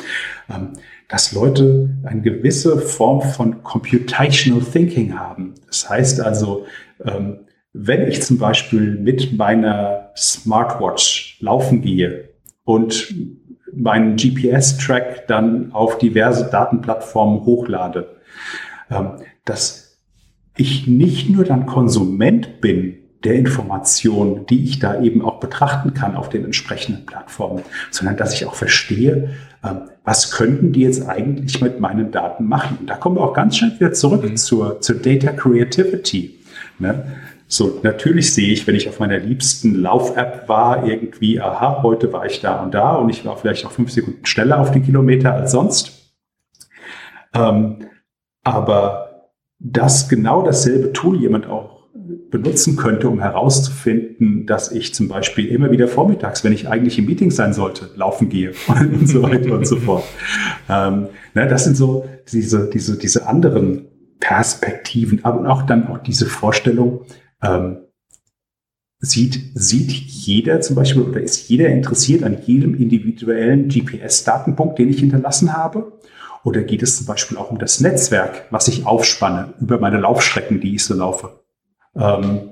Ähm, 0.50 0.72
dass 1.08 1.32
Leute 1.32 1.88
eine 2.04 2.20
gewisse 2.20 2.78
Form 2.78 3.22
von 3.22 3.62
Computational 3.62 4.60
Thinking 4.60 5.18
haben. 5.18 5.54
Das 5.66 5.88
heißt 5.88 6.20
also, 6.20 6.66
ähm, 7.02 7.46
wenn 7.72 8.06
ich 8.08 8.22
zum 8.22 8.38
Beispiel 8.38 8.96
mit 8.96 9.36
meiner 9.36 10.10
Smartwatch 10.16 11.38
laufen 11.40 11.80
gehe 11.80 12.28
und 12.64 13.14
meinen 13.72 14.16
GPS-Track 14.16 15.28
dann 15.28 15.72
auf 15.72 15.98
diverse 15.98 16.50
Datenplattformen 16.50 17.44
hochlade, 17.44 18.16
ähm, 18.90 19.12
dass 19.44 19.87
ich 20.58 20.86
nicht 20.86 21.30
nur 21.30 21.44
dann 21.44 21.64
Konsument 21.64 22.60
bin 22.60 22.98
der 23.24 23.34
Informationen, 23.34 24.46
die 24.46 24.64
ich 24.64 24.78
da 24.78 25.00
eben 25.00 25.22
auch 25.22 25.40
betrachten 25.40 25.94
kann 25.94 26.14
auf 26.14 26.28
den 26.28 26.44
entsprechenden 26.44 27.04
Plattformen, 27.06 27.62
sondern 27.90 28.16
dass 28.16 28.34
ich 28.34 28.46
auch 28.46 28.54
verstehe, 28.54 29.30
ähm, 29.64 29.88
was 30.04 30.30
könnten 30.30 30.72
die 30.72 30.80
jetzt 30.80 31.08
eigentlich 31.08 31.60
mit 31.60 31.80
meinen 31.80 32.12
Daten 32.12 32.44
machen? 32.46 32.78
Und 32.80 32.88
da 32.88 32.94
kommen 32.94 33.16
wir 33.16 33.22
auch 33.22 33.34
ganz 33.34 33.56
schnell 33.56 33.72
wieder 33.78 33.92
zurück 33.92 34.22
mhm. 34.22 34.36
zur, 34.36 34.80
zur 34.80 34.96
Data 34.96 35.32
Creativity. 35.32 36.38
Ne? 36.78 37.16
So, 37.48 37.80
natürlich 37.82 38.34
sehe 38.34 38.52
ich, 38.52 38.66
wenn 38.66 38.76
ich 38.76 38.88
auf 38.88 39.00
meiner 39.00 39.18
liebsten 39.18 39.74
Lauf-App 39.74 40.48
war, 40.48 40.86
irgendwie, 40.86 41.40
aha, 41.40 41.82
heute 41.82 42.12
war 42.12 42.26
ich 42.26 42.40
da 42.40 42.62
und 42.62 42.72
da 42.74 42.92
und 42.92 43.08
ich 43.08 43.24
war 43.24 43.36
vielleicht 43.36 43.64
auch 43.66 43.72
fünf 43.72 43.90
Sekunden 43.90 44.24
schneller 44.26 44.60
auf 44.60 44.70
den 44.70 44.84
Kilometer 44.84 45.34
als 45.34 45.52
sonst. 45.52 46.12
Ähm, 47.34 47.86
aber 48.44 49.07
dass 49.58 50.08
genau 50.08 50.42
dasselbe 50.42 50.92
Tool 50.92 51.20
jemand 51.20 51.46
auch 51.46 51.78
benutzen 52.30 52.76
könnte, 52.76 53.08
um 53.08 53.20
herauszufinden, 53.20 54.46
dass 54.46 54.70
ich 54.70 54.94
zum 54.94 55.08
Beispiel 55.08 55.46
immer 55.46 55.70
wieder 55.70 55.88
vormittags, 55.88 56.44
wenn 56.44 56.52
ich 56.52 56.68
eigentlich 56.68 56.98
im 56.98 57.06
Meeting 57.06 57.30
sein 57.30 57.52
sollte, 57.52 57.90
laufen 57.96 58.28
gehe 58.28 58.52
und 58.68 59.08
so 59.08 59.22
weiter 59.22 59.52
und 59.52 59.66
so 59.66 59.76
fort. 59.76 60.04
Ähm, 60.68 61.08
ne, 61.34 61.46
das 61.48 61.64
sind 61.64 61.76
so 61.76 62.06
diese, 62.30 62.70
diese, 62.70 62.98
diese 62.98 63.26
anderen 63.26 63.86
Perspektiven, 64.20 65.24
aber 65.24 65.48
auch 65.50 65.62
dann 65.62 65.86
auch 65.88 65.98
diese 65.98 66.26
Vorstellung, 66.26 67.02
ähm, 67.42 67.78
sieht, 69.00 69.52
sieht 69.54 69.92
jeder 69.92 70.60
zum 70.60 70.76
Beispiel 70.76 71.02
oder 71.02 71.20
ist 71.20 71.48
jeder 71.48 71.68
interessiert 71.68 72.24
an 72.24 72.38
jedem 72.44 72.74
individuellen 72.74 73.68
GPS-Datenpunkt, 73.68 74.78
den 74.78 74.88
ich 74.88 74.98
hinterlassen 74.98 75.56
habe? 75.56 75.92
Oder 76.44 76.62
geht 76.62 76.82
es 76.82 76.96
zum 76.96 77.06
Beispiel 77.06 77.36
auch 77.36 77.50
um 77.50 77.58
das 77.58 77.80
Netzwerk, 77.80 78.46
was 78.50 78.68
ich 78.68 78.86
aufspanne 78.86 79.54
über 79.60 79.78
meine 79.78 79.98
Laufstrecken, 79.98 80.60
die 80.60 80.74
ich 80.74 80.84
so 80.84 80.94
laufe? 80.94 81.40
Ähm, 81.94 82.50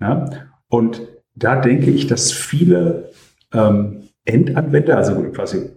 ja, 0.00 0.28
und 0.68 1.02
da 1.34 1.56
denke 1.56 1.90
ich, 1.90 2.06
dass 2.06 2.32
viele 2.32 3.10
ähm, 3.52 4.08
Endanwender, 4.24 4.96
also 4.96 5.22
quasi 5.30 5.70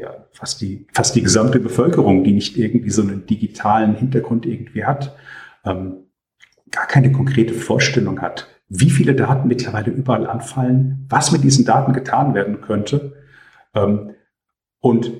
ja, 0.00 0.26
fast, 0.32 0.60
die, 0.60 0.86
fast 0.92 1.14
die 1.16 1.22
gesamte 1.22 1.60
Bevölkerung, 1.60 2.24
die 2.24 2.32
nicht 2.32 2.56
irgendwie 2.56 2.90
so 2.90 3.02
einen 3.02 3.26
digitalen 3.26 3.94
Hintergrund 3.94 4.46
irgendwie 4.46 4.84
hat, 4.84 5.14
ähm, 5.64 6.06
gar 6.70 6.86
keine 6.86 7.12
konkrete 7.12 7.52
Vorstellung 7.54 8.20
hat, 8.22 8.48
wie 8.68 8.90
viele 8.90 9.14
Daten 9.14 9.48
mittlerweile 9.48 9.90
überall 9.90 10.26
anfallen, 10.26 11.06
was 11.08 11.32
mit 11.32 11.42
diesen 11.42 11.64
Daten 11.64 11.92
getan 11.92 12.34
werden 12.34 12.60
könnte. 12.60 13.12
Ähm, 13.74 14.14
und 14.80 15.10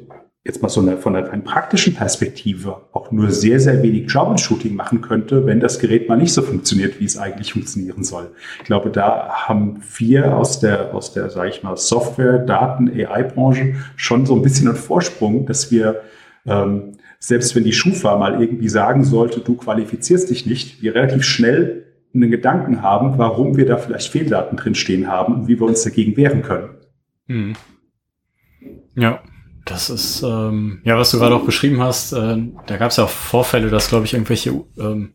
jetzt 0.50 0.62
mal 0.62 0.69
so 0.69 0.80
eine, 0.80 0.97
von 0.97 1.14
einer 1.14 1.28
rein 1.28 1.45
praktischen 1.45 1.95
Perspektive 1.95 2.83
auch 2.92 3.12
nur 3.12 3.30
sehr, 3.30 3.61
sehr 3.61 3.83
wenig 3.83 4.09
Troubleshooting 4.09 4.75
machen 4.75 5.00
könnte, 5.00 5.47
wenn 5.47 5.61
das 5.61 5.78
Gerät 5.78 6.09
mal 6.09 6.16
nicht 6.16 6.33
so 6.33 6.42
funktioniert, 6.42 6.99
wie 6.99 7.04
es 7.04 7.16
eigentlich 7.16 7.52
funktionieren 7.52 8.02
soll. 8.02 8.33
Ich 8.59 8.64
glaube, 8.64 8.90
da 8.90 9.28
haben 9.30 9.80
wir 9.99 10.37
aus 10.37 10.59
der, 10.59 10.92
aus 10.92 11.12
der, 11.12 11.30
sage 11.30 11.50
ich 11.50 11.62
mal, 11.62 11.76
Software, 11.76 12.38
Daten, 12.38 12.90
AI-Branche 12.90 13.75
schon 13.95 14.26
so 14.26 14.35
ein 14.35 14.42
bisschen 14.42 14.66
einen 14.66 14.76
Vorsprung, 14.76 15.47
dass 15.47 15.71
wir 15.71 16.00
ähm, 16.47 16.95
selbst 17.21 17.54
wenn 17.54 17.64
die 17.64 17.73
Schufa 17.73 18.16
mal 18.16 18.40
irgendwie 18.40 18.69
sagen 18.69 19.04
sollte, 19.04 19.40
du 19.40 19.54
qualifizierst 19.54 20.30
dich 20.30 20.47
nicht, 20.47 20.83
wir 20.83 20.95
relativ 20.95 21.23
schnell 21.23 21.85
einen 22.12 22.30
Gedanken 22.30 22.83
haben, 22.83 23.19
warum 23.19 23.57
wir 23.57 23.66
da 23.66 23.76
vielleicht 23.76 24.11
Fehldaten 24.11 24.57
drinstehen 24.57 25.07
haben 25.07 25.35
und 25.35 25.49
wie 25.49 25.61
wir 25.61 25.66
uns 25.66 25.85
dagegen 25.85 26.16
wehren 26.16 26.42
können. 26.42 26.71
Hm. 27.28 27.52
Ja. 28.97 29.23
Das 29.71 29.89
ist, 29.89 30.23
ähm, 30.25 30.81
ja, 30.83 30.99
was 30.99 31.12
du 31.12 31.21
gerade 31.21 31.37
auch 31.37 31.45
beschrieben 31.45 31.81
hast, 31.81 32.12
äh, 32.12 32.37
da 32.67 32.77
gab 32.77 32.91
es 32.91 32.97
ja 32.97 33.05
auch 33.05 33.09
Vorfälle, 33.09 33.71
dass, 33.71 33.89
glaube 33.89 34.05
ich, 34.05 34.15
irgendwelche 34.15 34.50
ähm, 34.77 35.15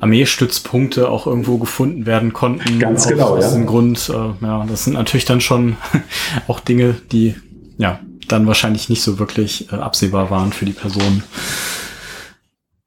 Armeestützpunkte 0.00 1.08
auch 1.08 1.26
irgendwo 1.26 1.56
gefunden 1.56 2.04
werden 2.04 2.34
konnten. 2.34 2.78
Ganz 2.78 3.08
genau, 3.08 3.36
aus 3.36 3.54
ja. 3.54 3.58
Aus 3.58 3.66
Grund, 3.66 4.10
äh, 4.10 4.44
ja, 4.44 4.66
das 4.68 4.84
sind 4.84 4.92
natürlich 4.92 5.24
dann 5.24 5.40
schon 5.40 5.78
auch 6.46 6.60
Dinge, 6.60 6.94
die, 7.10 7.36
ja, 7.78 8.00
dann 8.28 8.46
wahrscheinlich 8.46 8.90
nicht 8.90 9.02
so 9.02 9.18
wirklich 9.18 9.72
äh, 9.72 9.76
absehbar 9.76 10.28
waren 10.28 10.52
für 10.52 10.66
die 10.66 10.72
Person. 10.72 11.22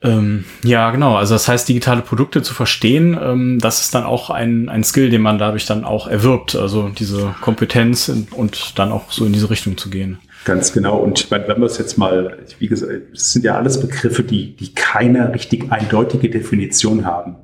Ähm, 0.03 0.45
ja, 0.63 0.91
genau. 0.91 1.15
Also 1.15 1.33
das 1.33 1.47
heißt, 1.47 1.67
digitale 1.67 2.03
Produkte 2.03 2.43
zu 2.43 2.53
verstehen, 2.53 3.17
ähm, 3.19 3.57
das 3.59 3.81
ist 3.81 3.95
dann 3.95 4.03
auch 4.03 4.29
ein, 4.29 4.69
ein 4.69 4.83
Skill, 4.83 5.09
den 5.09 5.23
man 5.23 5.39
dadurch 5.39 5.65
dann 5.65 5.85
auch 5.85 6.05
erwirbt. 6.05 6.55
Also 6.55 6.89
diese 6.89 7.33
Kompetenz 7.41 8.11
und 8.29 8.77
dann 8.77 8.91
auch 8.91 9.11
so 9.11 9.25
in 9.25 9.33
diese 9.33 9.49
Richtung 9.49 9.75
zu 9.75 9.89
gehen. 9.89 10.19
Ganz 10.47 10.71
genau. 10.71 10.99
Und 10.99 11.29
wenn 11.29 11.45
wir 11.45 11.65
es 11.65 11.77
jetzt 11.77 11.97
mal, 11.97 12.37
wie 12.57 12.67
gesagt, 12.67 12.93
es 13.13 13.33
sind 13.33 13.43
ja 13.43 13.57
alles 13.57 13.81
Begriffe, 13.81 14.23
die, 14.23 14.55
die 14.55 14.73
keine 14.73 15.33
richtig 15.33 15.73
eindeutige 15.73 16.29
Definition 16.29 17.05
haben. 17.05 17.35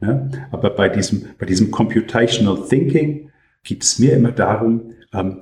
Ja? 0.00 0.28
Aber 0.52 0.70
bei 0.70 0.88
diesem, 0.88 1.30
bei 1.36 1.46
diesem 1.46 1.72
Computational 1.72 2.68
Thinking 2.68 3.32
geht 3.64 3.82
es 3.82 3.98
mir 3.98 4.12
immer 4.12 4.30
darum, 4.30 4.92
ähm, 5.12 5.40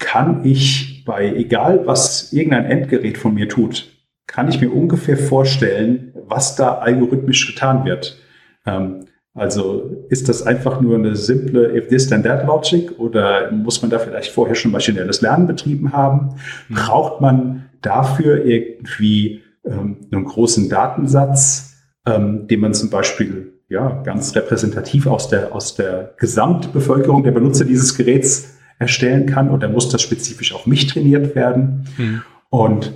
kann 0.00 0.44
ich 0.44 1.04
bei, 1.06 1.32
egal 1.32 1.86
was 1.86 2.32
irgendein 2.32 2.64
Endgerät 2.64 3.18
von 3.18 3.32
mir 3.32 3.48
tut, 3.48 3.88
kann 4.26 4.48
ich 4.48 4.60
mir 4.60 4.72
ungefähr 4.72 5.16
vorstellen, 5.16 6.12
was 6.26 6.56
da 6.56 6.78
algorithmisch 6.78 7.46
getan 7.46 7.84
wird. 7.84 8.20
Ähm, 8.66 9.05
also 9.36 10.06
ist 10.08 10.28
das 10.28 10.42
einfach 10.42 10.80
nur 10.80 10.96
eine 10.96 11.14
simple 11.14 11.76
if 11.76 11.88
this 11.88 12.08
then 12.08 12.22
that 12.22 12.46
Logic 12.46 12.98
oder 12.98 13.52
muss 13.52 13.82
man 13.82 13.90
da 13.90 13.98
vielleicht 13.98 14.32
vorher 14.32 14.54
schon 14.54 14.72
maschinelles 14.72 15.20
Lernen 15.20 15.46
betrieben 15.46 15.92
haben? 15.92 16.36
Mhm. 16.68 16.74
Braucht 16.74 17.20
man 17.20 17.66
dafür 17.82 18.44
irgendwie 18.44 19.42
ähm, 19.64 19.98
einen 20.10 20.24
großen 20.24 20.68
Datensatz, 20.68 21.74
ähm, 22.06 22.46
den 22.48 22.60
man 22.60 22.72
zum 22.72 22.88
Beispiel 22.88 23.52
ja 23.68 24.02
ganz 24.04 24.34
repräsentativ 24.34 25.06
aus 25.06 25.28
der 25.28 25.54
aus 25.54 25.74
der 25.74 26.14
Gesamtbevölkerung 26.18 27.22
der 27.22 27.32
Benutzer 27.32 27.64
dieses 27.66 27.94
Geräts 27.94 28.56
erstellen 28.78 29.26
kann 29.26 29.50
oder 29.50 29.68
muss 29.68 29.90
das 29.90 30.02
spezifisch 30.02 30.54
auf 30.54 30.66
mich 30.66 30.86
trainiert 30.86 31.34
werden? 31.34 31.86
Mhm. 31.98 32.22
Und 32.48 32.92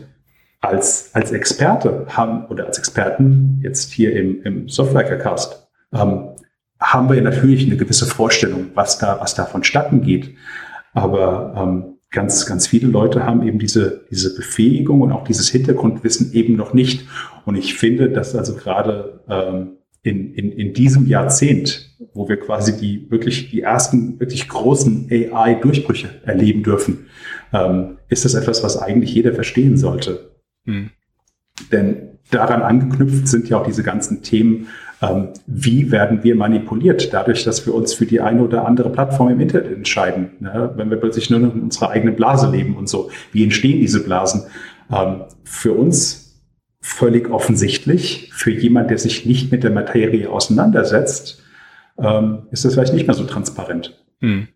als, 0.60 1.10
als 1.14 1.32
Experte 1.32 2.06
haben 2.08 2.46
oder 2.46 2.66
als 2.66 2.78
Experten 2.78 3.60
jetzt 3.62 3.92
hier 3.92 4.14
im, 4.14 4.42
im 4.42 4.68
Software-Cast 4.68 5.68
ähm, 5.92 6.29
haben 6.80 7.12
wir 7.12 7.20
natürlich 7.20 7.66
eine 7.66 7.76
gewisse 7.76 8.06
Vorstellung, 8.06 8.70
was 8.74 8.98
da, 8.98 9.20
was 9.20 9.34
da 9.34 9.44
vonstatten 9.44 10.00
geht. 10.00 10.34
Aber 10.92 11.54
ähm, 11.56 11.98
ganz, 12.10 12.46
ganz 12.46 12.66
viele 12.66 12.88
Leute 12.88 13.24
haben 13.24 13.46
eben 13.46 13.58
diese, 13.58 14.06
diese 14.10 14.34
Befähigung 14.34 15.02
und 15.02 15.12
auch 15.12 15.24
dieses 15.24 15.48
Hintergrundwissen 15.48 16.32
eben 16.32 16.56
noch 16.56 16.74
nicht. 16.74 17.06
Und 17.44 17.56
ich 17.56 17.74
finde, 17.74 18.10
dass 18.10 18.34
also 18.34 18.54
gerade 18.54 19.20
ähm, 19.28 19.76
in, 20.02 20.32
in, 20.34 20.52
in 20.52 20.72
diesem 20.72 21.06
Jahrzehnt, 21.06 21.94
wo 22.14 22.28
wir 22.28 22.38
quasi 22.38 22.76
die 22.76 23.10
wirklich 23.10 23.50
die 23.50 23.60
ersten 23.60 24.18
wirklich 24.18 24.48
großen 24.48 25.08
AI-Durchbrüche 25.10 26.08
erleben 26.24 26.62
dürfen, 26.62 27.06
ähm, 27.52 27.98
ist 28.08 28.24
das 28.24 28.34
etwas, 28.34 28.64
was 28.64 28.78
eigentlich 28.78 29.14
jeder 29.14 29.34
verstehen 29.34 29.76
sollte. 29.76 30.30
Mhm. 30.64 30.90
Denn 31.70 32.18
daran 32.30 32.62
angeknüpft 32.62 33.28
sind 33.28 33.48
ja 33.48 33.58
auch 33.58 33.66
diese 33.66 33.82
ganzen 33.82 34.22
Themen 34.22 34.68
wie 35.46 35.90
werden 35.90 36.22
wir 36.24 36.36
manipuliert, 36.36 37.14
dadurch, 37.14 37.44
dass 37.44 37.64
wir 37.64 37.74
uns 37.74 37.94
für 37.94 38.04
die 38.04 38.20
eine 38.20 38.42
oder 38.42 38.66
andere 38.66 38.90
Plattform 38.90 39.30
im 39.30 39.40
Internet 39.40 39.72
entscheiden. 39.72 40.32
Ne? 40.40 40.72
Wenn 40.76 40.90
wir 40.90 40.98
plötzlich 40.98 41.30
nur 41.30 41.40
noch 41.40 41.54
in 41.54 41.62
unserer 41.62 41.90
eigenen 41.90 42.16
Blase 42.16 42.50
leben 42.50 42.76
und 42.76 42.88
so. 42.88 43.10
Wie 43.32 43.42
entstehen 43.42 43.80
diese 43.80 44.04
Blasen? 44.04 44.42
Ähm, 44.92 45.22
für 45.42 45.72
uns 45.72 46.42
völlig 46.82 47.30
offensichtlich. 47.30 48.30
Für 48.34 48.50
jemand, 48.50 48.90
der 48.90 48.98
sich 48.98 49.24
nicht 49.24 49.50
mit 49.50 49.64
der 49.64 49.70
Materie 49.70 50.28
auseinandersetzt, 50.28 51.42
ähm, 51.98 52.42
ist 52.50 52.66
das 52.66 52.74
vielleicht 52.74 52.92
nicht 52.92 53.06
mehr 53.06 53.16
so 53.16 53.24
transparent. 53.24 53.98
Hm. 54.20 54.48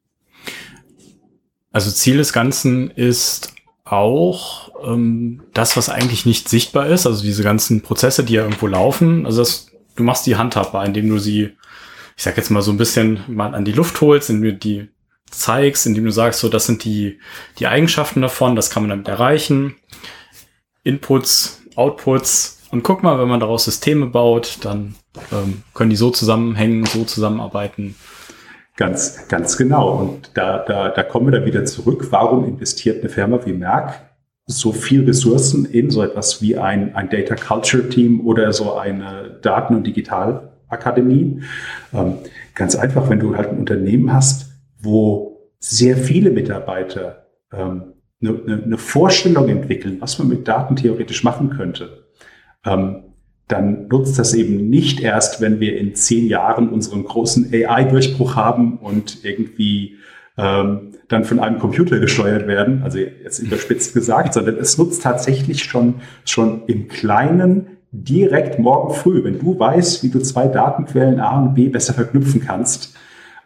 Also 1.72 1.90
Ziel 1.90 2.18
des 2.18 2.33
Ganzen 2.33 2.90
ist 2.90 3.54
auch 3.85 4.70
ähm, 4.87 5.42
das, 5.52 5.76
was 5.76 5.88
eigentlich 5.88 6.26
nicht 6.26 6.48
sichtbar 6.48 6.87
ist, 6.87 7.07
also 7.07 7.22
diese 7.22 7.42
ganzen 7.42 7.83
Prozesse, 7.83 8.24
die 8.24 8.35
ja 8.35 8.42
irgendwo 8.42 8.66
laufen. 8.66 9.26
Also 9.26 9.42
das 9.42 9.66
du 9.96 10.02
machst 10.02 10.26
die 10.26 10.37
handhabbar, 10.37 10.85
indem 10.85 11.09
du 11.09 11.18
sie, 11.18 11.57
ich 12.16 12.22
sag 12.22 12.37
jetzt 12.37 12.50
mal 12.50 12.62
so 12.62 12.70
ein 12.70 12.76
bisschen 12.76 13.20
mal 13.26 13.54
an 13.54 13.64
die 13.64 13.72
Luft 13.72 14.00
holst, 14.00 14.30
indem 14.30 14.52
du 14.52 14.57
die 14.57 14.88
zeigst, 15.30 15.87
indem 15.87 16.04
du 16.04 16.11
sagst, 16.11 16.40
so, 16.40 16.48
das 16.48 16.66
sind 16.66 16.85
die, 16.85 17.18
die 17.59 17.66
Eigenschaften 17.66 18.22
davon, 18.22 18.57
das 18.57 18.70
kann 18.70 18.83
man 18.83 18.90
damit 18.90 19.09
erreichen. 19.09 19.76
Inputs, 20.83 21.62
Outputs 21.76 22.62
und 22.70 22.83
guck 22.83 23.02
mal, 23.02 23.18
wenn 23.18 23.28
man 23.28 23.40
daraus 23.40 23.64
Systeme 23.64 24.07
baut, 24.07 24.59
dann 24.62 24.94
ähm, 25.33 25.62
können 25.74 25.90
die 25.90 25.96
so 25.96 26.11
zusammenhängen, 26.11 26.87
so 26.87 27.04
zusammenarbeiten. 27.04 27.94
Ganz, 28.76 29.28
ganz 29.28 29.57
genau. 29.57 29.92
Und 29.92 30.30
da, 30.35 30.59
da, 30.59 30.88
da 30.88 31.02
kommen 31.04 31.26
wir 31.26 31.38
dann 31.38 31.46
wieder 31.46 31.64
zurück. 31.64 32.09
Warum 32.11 32.44
investiert 32.44 33.00
eine 33.00 33.09
Firma 33.09 33.38
wie 33.44 33.52
Merck 33.52 34.00
so 34.46 34.72
viel 34.72 35.04
Ressourcen 35.04 35.64
in 35.64 35.90
so 35.90 36.02
etwas 36.02 36.42
wie 36.42 36.57
ein, 36.57 36.94
ein 36.94 37.09
Data 37.09 37.35
Culture 37.35 37.88
Team 37.88 38.26
oder 38.26 38.52
so 38.52 38.74
eine 38.74 39.38
Daten- 39.40 39.74
und 39.74 39.87
Digitalakademie. 39.87 41.42
Ähm, 41.94 42.14
ganz 42.54 42.76
einfach, 42.76 43.09
wenn 43.09 43.20
du 43.20 43.37
halt 43.37 43.50
ein 43.50 43.59
Unternehmen 43.59 44.12
hast, 44.12 44.50
wo 44.78 45.50
sehr 45.61 45.96
viele 45.96 46.30
Mitarbeiter 46.30 47.26
ähm, 47.52 47.94
eine, 48.20 48.40
eine, 48.46 48.62
eine 48.64 48.78
Vorstellung 48.78 49.48
entwickeln, 49.48 49.96
was 50.00 50.18
man 50.18 50.28
mit 50.28 50.46
Daten 50.46 50.76
theoretisch 50.76 51.24
machen 51.24 51.50
könnte, 51.50 52.04
ähm, 52.66 53.04
dann 53.48 53.88
nutzt 53.88 54.18
das 54.18 54.35
eben 54.35 54.68
nicht 54.70 55.00
erst, 55.00 55.40
wenn 55.40 55.61
wir 55.61 55.78
in 55.78 55.94
zehn 55.94 56.26
Jahren 56.26 56.68
unseren 56.68 57.04
großen 57.04 57.50
AI-Durchbruch 57.52 58.37
haben 58.37 58.78
und 58.78 59.24
irgendwie 59.24 59.96
ähm, 60.37 60.92
dann 61.09 61.25
von 61.25 61.38
einem 61.38 61.59
Computer 61.59 61.99
gesteuert 62.01 62.47
werden, 62.47 62.83
also 62.83 62.99
jetzt 62.99 63.38
überspitzt 63.38 63.94
gesagt, 63.94 64.35
sondern 64.35 64.57
es 64.57 64.77
nutzt 64.79 65.03
tatsächlich 65.03 65.64
schon, 65.64 65.97
schon 66.25 66.62
im 66.66 66.88
Kleinen 66.88 67.79
direkt 67.92 68.59
morgen 68.59 68.92
früh, 68.94 69.23
wenn 69.23 69.38
du 69.38 69.59
weißt, 69.59 70.03
wie 70.03 70.11
du 70.11 70.18
zwei 70.18 70.49
Datenquellen 70.49 71.20
A 71.20 71.40
und 71.40 71.55
B 71.55 71.68
besser 71.68 71.94
verknüpfen 71.94 72.40
kannst, 72.44 72.97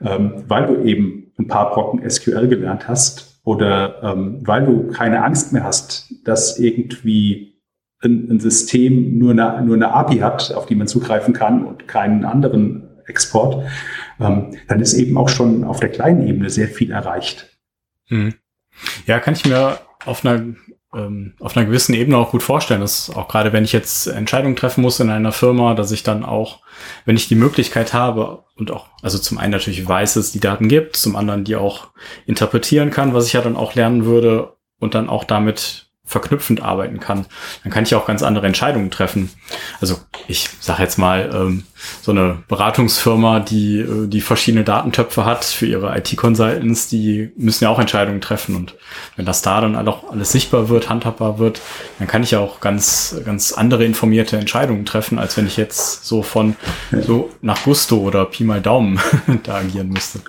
ähm, 0.00 0.44
weil 0.46 0.66
du 0.66 0.82
eben 0.82 1.32
ein 1.38 1.46
paar 1.46 1.70
Brocken 1.70 2.08
SQL 2.08 2.48
gelernt 2.48 2.88
hast 2.88 3.40
oder 3.44 4.02
ähm, 4.02 4.40
weil 4.44 4.64
du 4.64 4.88
keine 4.88 5.22
Angst 5.22 5.52
mehr 5.52 5.64
hast, 5.64 6.14
dass 6.24 6.58
irgendwie 6.58 7.60
ein, 8.00 8.30
ein 8.30 8.40
System 8.40 9.18
nur 9.18 9.32
eine, 9.32 9.62
nur 9.64 9.76
eine 9.76 9.92
API 9.92 10.18
hat, 10.18 10.54
auf 10.54 10.66
die 10.66 10.74
man 10.74 10.86
zugreifen 10.86 11.34
kann 11.34 11.64
und 11.64 11.88
keinen 11.88 12.24
anderen 12.24 12.87
Export, 13.08 13.64
ähm, 14.20 14.56
dann 14.68 14.80
ist 14.80 14.94
eben 14.94 15.16
auch 15.16 15.28
schon 15.28 15.64
auf 15.64 15.80
der 15.80 15.90
kleinen 15.90 16.26
Ebene 16.26 16.50
sehr 16.50 16.68
viel 16.68 16.90
erreicht. 16.90 17.58
Hm. 18.06 18.34
Ja, 19.06 19.18
kann 19.18 19.34
ich 19.34 19.44
mir 19.44 19.80
auf 20.04 20.24
einer 20.24 20.54
ähm, 20.94 21.34
auf 21.38 21.56
einer 21.56 21.66
gewissen 21.66 21.94
Ebene 21.94 22.16
auch 22.16 22.30
gut 22.30 22.42
vorstellen, 22.42 22.80
dass 22.80 23.10
auch 23.10 23.28
gerade 23.28 23.52
wenn 23.52 23.64
ich 23.64 23.72
jetzt 23.72 24.06
Entscheidungen 24.06 24.56
treffen 24.56 24.80
muss 24.80 25.00
in 25.00 25.10
einer 25.10 25.32
Firma, 25.32 25.74
dass 25.74 25.92
ich 25.92 26.02
dann 26.02 26.24
auch, 26.24 26.60
wenn 27.04 27.16
ich 27.16 27.28
die 27.28 27.34
Möglichkeit 27.34 27.92
habe 27.92 28.44
und 28.56 28.70
auch, 28.70 28.86
also 29.02 29.18
zum 29.18 29.38
einen 29.38 29.52
natürlich 29.52 29.86
weiß, 29.86 30.14
dass 30.14 30.26
es 30.26 30.32
die 30.32 30.40
Daten 30.40 30.68
gibt, 30.68 30.96
zum 30.96 31.16
anderen 31.16 31.44
die 31.44 31.56
auch 31.56 31.88
interpretieren 32.26 32.90
kann, 32.90 33.12
was 33.12 33.26
ich 33.26 33.34
ja 33.34 33.42
dann 33.42 33.56
auch 33.56 33.74
lernen 33.74 34.06
würde 34.06 34.54
und 34.78 34.94
dann 34.94 35.10
auch 35.10 35.24
damit 35.24 35.87
verknüpfend 36.08 36.62
arbeiten 36.62 36.98
kann, 36.98 37.26
dann 37.62 37.72
kann 37.72 37.84
ich 37.84 37.94
auch 37.94 38.06
ganz 38.06 38.22
andere 38.22 38.46
Entscheidungen 38.46 38.90
treffen. 38.90 39.30
Also 39.80 39.96
ich 40.26 40.48
sage 40.58 40.82
jetzt 40.82 40.98
mal, 40.98 41.30
ähm, 41.32 41.64
so 42.02 42.10
eine 42.10 42.38
Beratungsfirma, 42.48 43.40
die 43.40 43.80
äh, 43.80 44.08
die 44.08 44.22
verschiedene 44.22 44.64
Datentöpfe 44.64 45.24
hat 45.24 45.44
für 45.44 45.66
ihre 45.66 45.96
IT-Consultants, 45.96 46.88
die 46.88 47.30
müssen 47.36 47.64
ja 47.64 47.70
auch 47.70 47.78
Entscheidungen 47.78 48.20
treffen. 48.20 48.56
Und 48.56 48.74
wenn 49.16 49.26
das 49.26 49.42
da 49.42 49.60
dann 49.60 49.76
auch 49.86 50.10
alles 50.10 50.32
sichtbar 50.32 50.68
wird, 50.68 50.88
handhabbar 50.88 51.38
wird, 51.38 51.60
dann 51.98 52.08
kann 52.08 52.22
ich 52.22 52.32
ja 52.32 52.40
auch 52.40 52.60
ganz, 52.60 53.14
ganz 53.24 53.52
andere 53.52 53.84
informierte 53.84 54.38
Entscheidungen 54.38 54.86
treffen, 54.86 55.18
als 55.18 55.36
wenn 55.36 55.46
ich 55.46 55.56
jetzt 55.56 56.06
so 56.06 56.22
von 56.22 56.56
so 56.90 57.30
nach 57.42 57.62
Gusto 57.64 57.98
oder 57.98 58.24
Pi 58.24 58.44
mal 58.44 58.62
Daumen 58.62 58.98
da 59.42 59.56
agieren 59.56 59.90
müsste. 59.90 60.20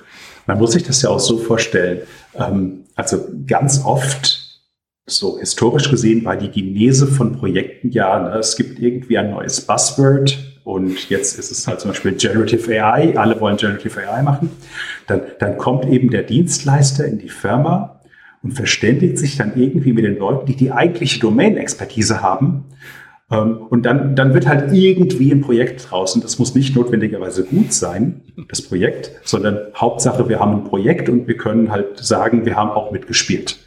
Man 0.46 0.58
muss 0.58 0.72
sich 0.74 0.84
das 0.84 1.02
ja 1.02 1.10
auch 1.10 1.20
so 1.20 1.38
vorstellen. 1.38 2.02
Ähm, 2.36 2.86
also 2.96 3.26
ganz 3.48 3.82
oft 3.86 4.49
so 5.10 5.40
historisch 5.40 5.90
gesehen 5.90 6.26
war 6.26 6.36
die 6.36 6.50
Genese 6.50 7.08
von 7.08 7.34
Projekten 7.34 7.92
ja, 7.92 8.20
ne, 8.20 8.38
es 8.38 8.56
gibt 8.56 8.80
irgendwie 8.80 9.18
ein 9.18 9.32
neues 9.32 9.62
Buzzword 9.62 10.38
und 10.64 11.10
jetzt 11.10 11.40
ist 11.40 11.52
es 11.52 11.68
halt 11.68 11.80
zum 11.80 11.92
Beispiel 11.92 12.14
Generative 12.14 12.84
AI, 12.84 13.18
alle 13.18 13.40
wollen 13.42 13.58
Generative 13.58 14.08
AI 14.08 14.22
machen. 14.22 14.52
Dann, 15.08 15.22
dann 15.40 15.58
kommt 15.58 15.86
eben 15.88 16.12
der 16.12 16.22
Dienstleister 16.22 17.06
in 17.06 17.18
die 17.18 17.30
Firma 17.30 18.00
und 18.44 18.52
verständigt 18.52 19.18
sich 19.18 19.36
dann 19.36 19.54
irgendwie 19.56 19.94
mit 19.94 20.06
den 20.06 20.18
Leuten, 20.18 20.46
die 20.46 20.56
die 20.56 20.72
eigentliche 20.72 21.20
Domain-Expertise 21.20 22.22
haben. 22.22 22.66
Ähm, 23.32 23.58
und 23.70 23.84
dann, 23.84 24.16
dann 24.16 24.34
wird 24.34 24.48
halt 24.48 24.72
irgendwie 24.72 25.32
ein 25.32 25.42
Projekt 25.42 25.90
draußen. 25.90 26.22
Das 26.22 26.38
muss 26.38 26.54
nicht 26.54 26.76
notwendigerweise 26.76 27.46
gut 27.46 27.74
sein, 27.74 28.22
das 28.48 28.62
Projekt, 28.62 29.12
sondern 29.24 29.60
Hauptsache, 29.76 30.30
wir 30.30 30.40
haben 30.40 30.54
ein 30.54 30.64
Projekt 30.66 31.10
und 31.10 31.28
wir 31.28 31.38
können 31.38 31.72
halt 31.72 31.98
sagen, 31.98 32.46
wir 32.46 32.56
haben 32.56 32.70
auch 32.70 32.92
mitgespielt. 32.92 33.58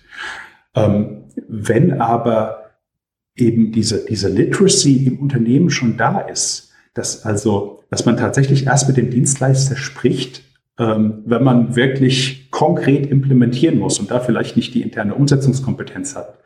Ähm, 0.74 1.24
wenn 1.48 2.00
aber 2.00 2.62
eben 3.34 3.72
diese, 3.72 4.04
diese 4.04 4.28
Literacy 4.28 5.06
im 5.06 5.18
Unternehmen 5.18 5.70
schon 5.70 5.96
da 5.96 6.20
ist, 6.20 6.70
dass 6.94 7.24
also, 7.24 7.82
dass 7.90 8.04
man 8.04 8.16
tatsächlich 8.16 8.66
erst 8.66 8.88
mit 8.88 8.96
dem 8.96 9.10
Dienstleister 9.10 9.76
spricht, 9.76 10.42
ähm, 10.78 11.22
wenn 11.26 11.42
man 11.42 11.76
wirklich 11.76 12.50
konkret 12.50 13.06
implementieren 13.06 13.78
muss 13.78 13.98
und 13.98 14.10
da 14.10 14.20
vielleicht 14.20 14.56
nicht 14.56 14.74
die 14.74 14.82
interne 14.82 15.14
Umsetzungskompetenz 15.14 16.16
hat, 16.16 16.38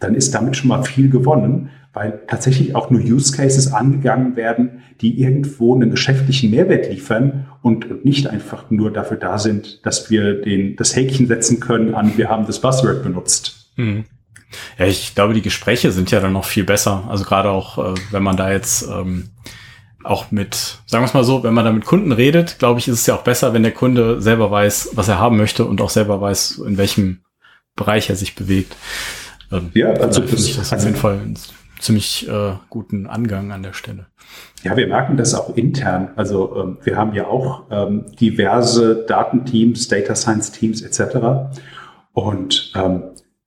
dann 0.00 0.14
ist 0.14 0.34
damit 0.34 0.56
schon 0.56 0.68
mal 0.68 0.82
viel 0.82 1.10
gewonnen, 1.10 1.70
weil 1.92 2.22
tatsächlich 2.26 2.74
auch 2.74 2.90
nur 2.90 3.00
Use 3.00 3.36
Cases 3.36 3.72
angegangen 3.72 4.36
werden, 4.36 4.82
die 5.00 5.20
irgendwo 5.20 5.74
einen 5.74 5.90
geschäftlichen 5.90 6.50
Mehrwert 6.50 6.90
liefern 6.90 7.48
und 7.60 8.04
nicht 8.04 8.28
einfach 8.28 8.70
nur 8.70 8.92
dafür 8.92 9.18
da 9.18 9.38
sind, 9.38 9.84
dass 9.84 10.10
wir 10.10 10.40
den, 10.40 10.76
das 10.76 10.96
Häkchen 10.96 11.26
setzen 11.26 11.60
können 11.60 11.94
an, 11.94 12.16
wir 12.16 12.28
haben 12.28 12.46
das 12.46 12.60
Buzzword 12.60 13.02
benutzt. 13.02 13.72
Mhm. 13.76 14.04
Ja, 14.78 14.86
ich 14.86 15.14
glaube, 15.14 15.34
die 15.34 15.42
Gespräche 15.42 15.92
sind 15.92 16.10
ja 16.10 16.20
dann 16.20 16.32
noch 16.32 16.44
viel 16.44 16.64
besser. 16.64 17.04
Also 17.08 17.24
gerade 17.24 17.50
auch, 17.50 17.78
äh, 17.78 17.94
wenn 18.10 18.22
man 18.22 18.36
da 18.36 18.50
jetzt 18.50 18.86
ähm, 18.86 19.30
auch 20.04 20.30
mit, 20.30 20.80
sagen 20.86 21.02
wir 21.02 21.06
es 21.06 21.14
mal 21.14 21.24
so, 21.24 21.42
wenn 21.42 21.54
man 21.54 21.64
da 21.64 21.72
mit 21.72 21.84
Kunden 21.84 22.12
redet, 22.12 22.58
glaube 22.58 22.78
ich, 22.80 22.88
ist 22.88 23.00
es 23.00 23.06
ja 23.06 23.14
auch 23.14 23.22
besser, 23.22 23.54
wenn 23.54 23.62
der 23.62 23.72
Kunde 23.72 24.20
selber 24.20 24.50
weiß, 24.50 24.90
was 24.94 25.08
er 25.08 25.18
haben 25.18 25.36
möchte 25.36 25.64
und 25.64 25.80
auch 25.80 25.90
selber 25.90 26.20
weiß, 26.20 26.62
in 26.66 26.76
welchem 26.76 27.22
Bereich 27.76 28.10
er 28.10 28.16
sich 28.16 28.34
bewegt. 28.34 28.76
Ähm, 29.52 29.70
ja, 29.74 29.92
also 29.92 30.22
das, 30.22 30.46
ich 30.46 30.56
das 30.56 30.72
auf 30.72 30.82
jeden 30.84 30.96
Fall 30.96 31.18
einen 31.18 31.38
ziemlich 31.78 32.28
äh, 32.28 32.52
guten 32.70 33.06
Angang 33.06 33.52
an 33.52 33.62
der 33.62 33.72
Stelle. 33.72 34.06
Ja, 34.62 34.76
wir 34.76 34.86
merken 34.86 35.16
das 35.16 35.34
auch 35.34 35.56
intern. 35.56 36.10
Also 36.16 36.56
ähm, 36.56 36.78
wir 36.82 36.96
haben 36.96 37.14
ja 37.14 37.26
auch 37.26 37.64
ähm, 37.70 38.06
diverse 38.20 39.04
Datenteams, 39.06 39.88
Data 39.88 40.14
Science 40.14 40.52
Teams 40.52 40.82
etc. 40.82 41.16
Und 42.12 42.72
ähm, 42.76 43.02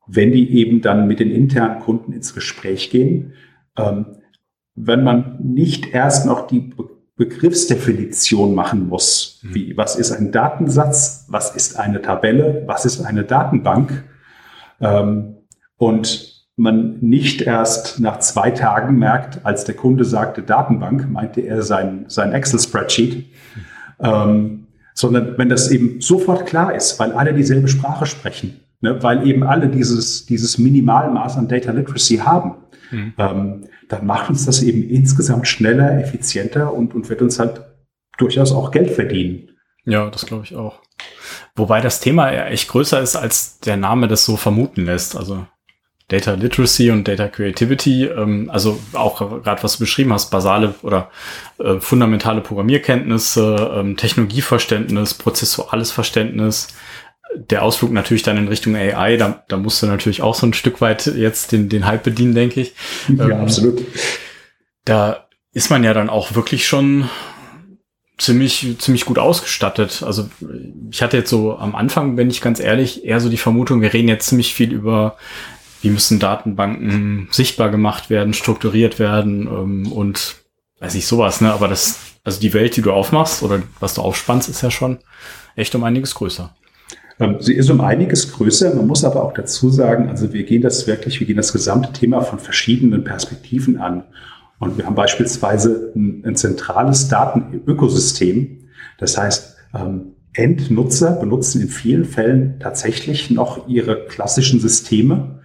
wenn 0.08 0.32
die 0.32 0.58
eben 0.58 0.82
dann 0.82 1.08
mit 1.08 1.20
den 1.20 1.32
internen 1.32 1.80
Kunden 1.80 2.12
ins 2.12 2.34
Gespräch 2.34 2.90
gehen, 2.90 3.34
ähm, 3.78 4.18
wenn 4.76 5.04
man 5.04 5.40
nicht 5.42 5.94
erst 5.94 6.26
noch 6.26 6.48
die 6.48 6.60
Be 6.60 6.96
Begriffsdefinition 7.18 8.54
machen 8.54 8.90
muss, 8.90 9.40
mhm. 9.42 9.56
wie 9.56 9.78
was 9.78 9.96
ist 9.96 10.12
ein 10.12 10.34
Datensatz, 10.34 11.26
was 11.30 11.56
ist 11.56 11.80
eine 11.80 12.02
Tabelle, 12.02 12.64
was 12.66 12.84
ist 12.84 13.06
eine 13.06 13.24
Datenbank, 13.24 14.04
ähm, 14.82 15.35
und 15.78 16.36
man 16.58 17.00
nicht 17.02 17.42
erst 17.42 18.00
nach 18.00 18.20
zwei 18.20 18.52
Tagen 18.52 18.98
merkt, 18.98 19.46
als 19.46 19.66
der 19.66 19.76
Kunde 19.76 20.06
sagte 20.06 20.42
Datenbank, 20.42 21.10
meinte 21.12 21.42
er 21.42 21.62
sein, 21.64 22.06
sein 22.08 22.32
Excel-Spreadsheet, 22.32 23.26
ähm, 24.00 24.68
sondern 24.94 25.38
wenn 25.38 25.50
das 25.50 25.70
eben 25.70 26.00
sofort 26.00 26.46
klar 26.46 26.74
ist, 26.74 26.98
weil 27.00 27.12
alle 27.12 27.34
dieselbe 27.34 27.68
Sprache 27.68 28.06
sprechen, 28.06 28.62
ne, 28.80 29.04
weil 29.04 29.28
eben 29.28 29.44
alle 29.44 29.68
dieses, 29.68 30.26
dieses 30.26 30.58
Minimalmaß 30.58 31.38
an 31.38 31.50
Data 31.50 31.72
Literacy 31.72 32.18
haben, 32.18 32.56
mhm. 32.92 33.14
ähm, 33.18 33.66
dann 33.90 34.06
macht 34.06 34.30
uns 34.30 34.46
das 34.46 34.64
eben 34.64 34.84
insgesamt 34.90 35.48
schneller, 35.48 36.00
effizienter 36.00 36.74
und, 36.74 36.96
und 36.96 37.10
wird 37.10 37.22
uns 37.22 37.38
halt 37.38 37.62
durchaus 38.18 38.54
auch 38.54 38.72
Geld 38.72 38.92
verdienen. 38.92 39.50
Ja, 39.84 40.10
das 40.10 40.26
glaube 40.26 40.46
ich 40.46 40.56
auch. 40.56 40.82
Wobei 41.56 41.82
das 41.82 42.00
Thema 42.00 42.32
ja 42.34 42.46
echt 42.48 42.70
größer 42.70 43.02
ist, 43.02 43.16
als 43.16 43.60
der 43.60 43.78
Name 43.78 44.08
das 44.08 44.26
so 44.26 44.38
vermuten 44.38 44.86
lässt. 44.86 45.16
Also 45.16 45.46
Data 46.08 46.34
Literacy 46.34 46.92
und 46.92 47.08
Data 47.08 47.28
Creativity, 47.28 48.06
ähm, 48.06 48.50
also 48.52 48.80
auch 48.94 49.42
gerade 49.42 49.64
was 49.64 49.74
du 49.74 49.80
beschrieben 49.80 50.14
hast, 50.14 50.30
basale 50.30 50.76
oder 50.84 51.10
äh, 51.58 51.80
fundamentale 51.80 52.42
Programmierkenntnisse, 52.42 53.74
ähm, 53.76 53.98
Technologieverständnis, 53.98 55.16
prozessuales 55.16 55.92
Verständnis, 55.92 56.68
der 57.36 57.64
Ausflug 57.64 57.92
natürlich 57.92 58.24
dann 58.24 58.38
in 58.38 58.48
Richtung 58.48 58.76
AI, 58.76 59.18
da, 59.18 59.44
da 59.48 59.58
musst 59.58 59.82
du 59.82 59.88
natürlich 59.88 60.22
auch 60.22 60.36
so 60.36 60.46
ein 60.46 60.54
Stück 60.54 60.82
weit 60.82 61.08
jetzt 61.08 61.52
den, 61.52 61.70
den 61.70 61.86
Hype 61.86 62.04
bedienen, 62.04 62.36
denke 62.36 62.62
ich. 62.62 62.74
Ja, 63.08 63.26
ähm, 63.26 63.42
absolut. 63.42 63.84
Da 64.86 65.26
ist 65.54 65.70
man 65.70 65.84
ja 65.84 65.94
dann 65.94 66.10
auch 66.10 66.36
wirklich 66.36 66.68
schon 66.68 67.10
ziemlich, 68.18 68.76
ziemlich 68.80 69.06
gut 69.06 69.20
ausgestattet. 69.20 70.04
Also 70.06 70.30
ich 70.92 71.02
hatte 71.02 71.18
jetzt 71.18 71.30
so 71.30 71.58
am 71.58 71.76
Anfang, 71.76 72.18
wenn 72.18 72.30
ich 72.30 72.42
ganz 72.42 72.60
ehrlich, 72.60 73.06
eher 73.06 73.20
so 73.20 73.30
die 73.30 73.38
Vermutung, 73.38 73.82
wir 73.82 73.94
reden 73.94 74.08
jetzt 74.08 74.28
ziemlich 74.28 74.54
viel 74.54 74.72
über, 74.72 75.18
wie 75.86 75.92
müssen 75.92 76.20
Datenbanken 76.20 77.28
sichtbar 77.32 77.70
gemacht 77.70 78.10
werden, 78.10 78.34
strukturiert 78.34 79.00
werden 79.00 79.48
ähm, 79.48 79.92
und 79.92 80.36
weiß 80.80 80.96
ich 80.96 81.08
sowas, 81.08 81.42
ne? 81.42 81.54
Aber 81.54 81.68
das, 81.68 82.00
also 82.24 82.42
die 82.42 82.54
Welt, 82.54 82.76
die 82.76 82.82
du 82.82 82.92
aufmachst 82.92 83.44
oder 83.44 83.62
was 83.80 83.94
du 83.94 84.02
aufspannst, 84.02 84.50
ist 84.50 84.62
ja 84.62 84.72
schon 84.72 84.98
echt 85.56 85.74
um 85.76 85.84
einiges 85.84 86.16
größer. 86.16 86.54
Ähm, 87.20 87.38
sie 87.40 87.54
ist 87.54 87.70
um 87.70 87.82
einiges 87.82 88.34
größer. 88.34 88.74
Man 88.76 88.88
muss 88.88 89.04
aber 89.04 89.24
auch 89.24 89.34
dazu 89.34 89.70
sagen, 89.70 90.10
also 90.10 90.34
wir 90.34 90.44
gehen 90.44 90.62
das 90.62 90.88
wirklich, 90.88 91.20
wir 91.20 91.28
gehen 91.28 91.38
das 91.38 91.54
gesamte 91.54 91.94
Thema 91.94 92.22
von 92.22 92.40
verschiedenen 92.40 93.04
Perspektiven 93.04 93.78
an. 93.78 94.04
Und 94.60 94.78
wir 94.78 94.86
haben 94.86 94.96
beispielsweise 94.96 95.94
ein, 95.96 96.24
ein 96.26 96.36
zentrales 96.36 97.08
Datenökosystem. 97.08 98.70
Das 98.98 99.18
heißt, 99.18 99.56
ähm, 99.76 100.16
Endnutzer 100.34 101.12
benutzen 101.12 101.62
in 101.62 101.70
vielen 101.70 102.06
Fällen 102.06 102.60
tatsächlich 102.60 103.30
noch 103.30 103.68
ihre 103.68 104.06
klassischen 104.06 104.60
Systeme. 104.60 105.45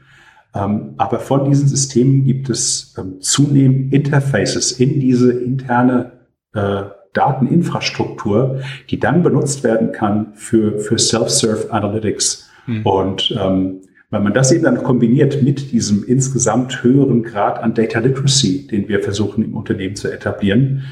Ähm, 0.54 0.94
aber 0.96 1.20
von 1.20 1.44
diesen 1.48 1.68
Systemen 1.68 2.24
gibt 2.24 2.50
es 2.50 2.96
zunehmend 3.20 3.92
Interfaces 3.92 4.72
in 4.72 5.00
diese 5.00 5.32
interne 5.32 6.12
äh, 6.54 6.82
Dateninfrastruktur, 7.12 8.60
die 8.88 8.98
dann 8.98 9.22
benutzt 9.22 9.64
werden 9.64 9.92
kann 9.92 10.32
für, 10.34 10.78
für 10.78 10.98
Self-Serve 10.98 11.72
Analytics. 11.72 12.48
Mhm. 12.66 12.86
Und 12.86 13.36
ähm, 13.40 13.80
wenn 14.10 14.22
man 14.24 14.34
das 14.34 14.50
eben 14.52 14.64
dann 14.64 14.82
kombiniert 14.82 15.42
mit 15.42 15.72
diesem 15.72 16.04
insgesamt 16.04 16.82
höheren 16.82 17.22
Grad 17.22 17.62
an 17.62 17.74
Data 17.74 18.00
Literacy, 18.00 18.66
den 18.66 18.88
wir 18.88 19.00
versuchen 19.00 19.44
im 19.44 19.54
Unternehmen 19.54 19.96
zu 19.96 20.12
etablieren, 20.12 20.84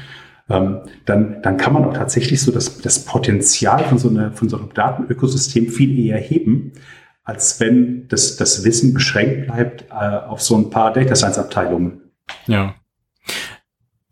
ähm, 0.49 0.79
dann, 1.05 1.41
dann 1.41 1.57
kann 1.57 1.73
man 1.73 1.85
auch 1.85 1.93
tatsächlich 1.93 2.41
so 2.41 2.51
das, 2.51 2.79
das 2.79 3.05
Potenzial 3.05 3.83
von 3.83 3.97
so, 3.97 4.09
einer, 4.09 4.31
von 4.31 4.49
so 4.49 4.57
einem 4.57 4.73
Datenökosystem 4.73 5.67
viel 5.67 5.99
eher 5.99 6.17
heben, 6.17 6.71
als 7.29 7.59
wenn 7.59 8.07
das, 8.07 8.37
das 8.37 8.63
Wissen 8.63 8.93
beschränkt 8.93 9.45
bleibt 9.47 9.85
äh, 9.91 9.93
auf 9.93 10.41
so 10.41 10.57
ein 10.57 10.71
paar 10.71 10.91
Data 10.91 11.15
Science 11.15 11.37
Abteilungen. 11.37 12.01
Ja. 12.47 12.73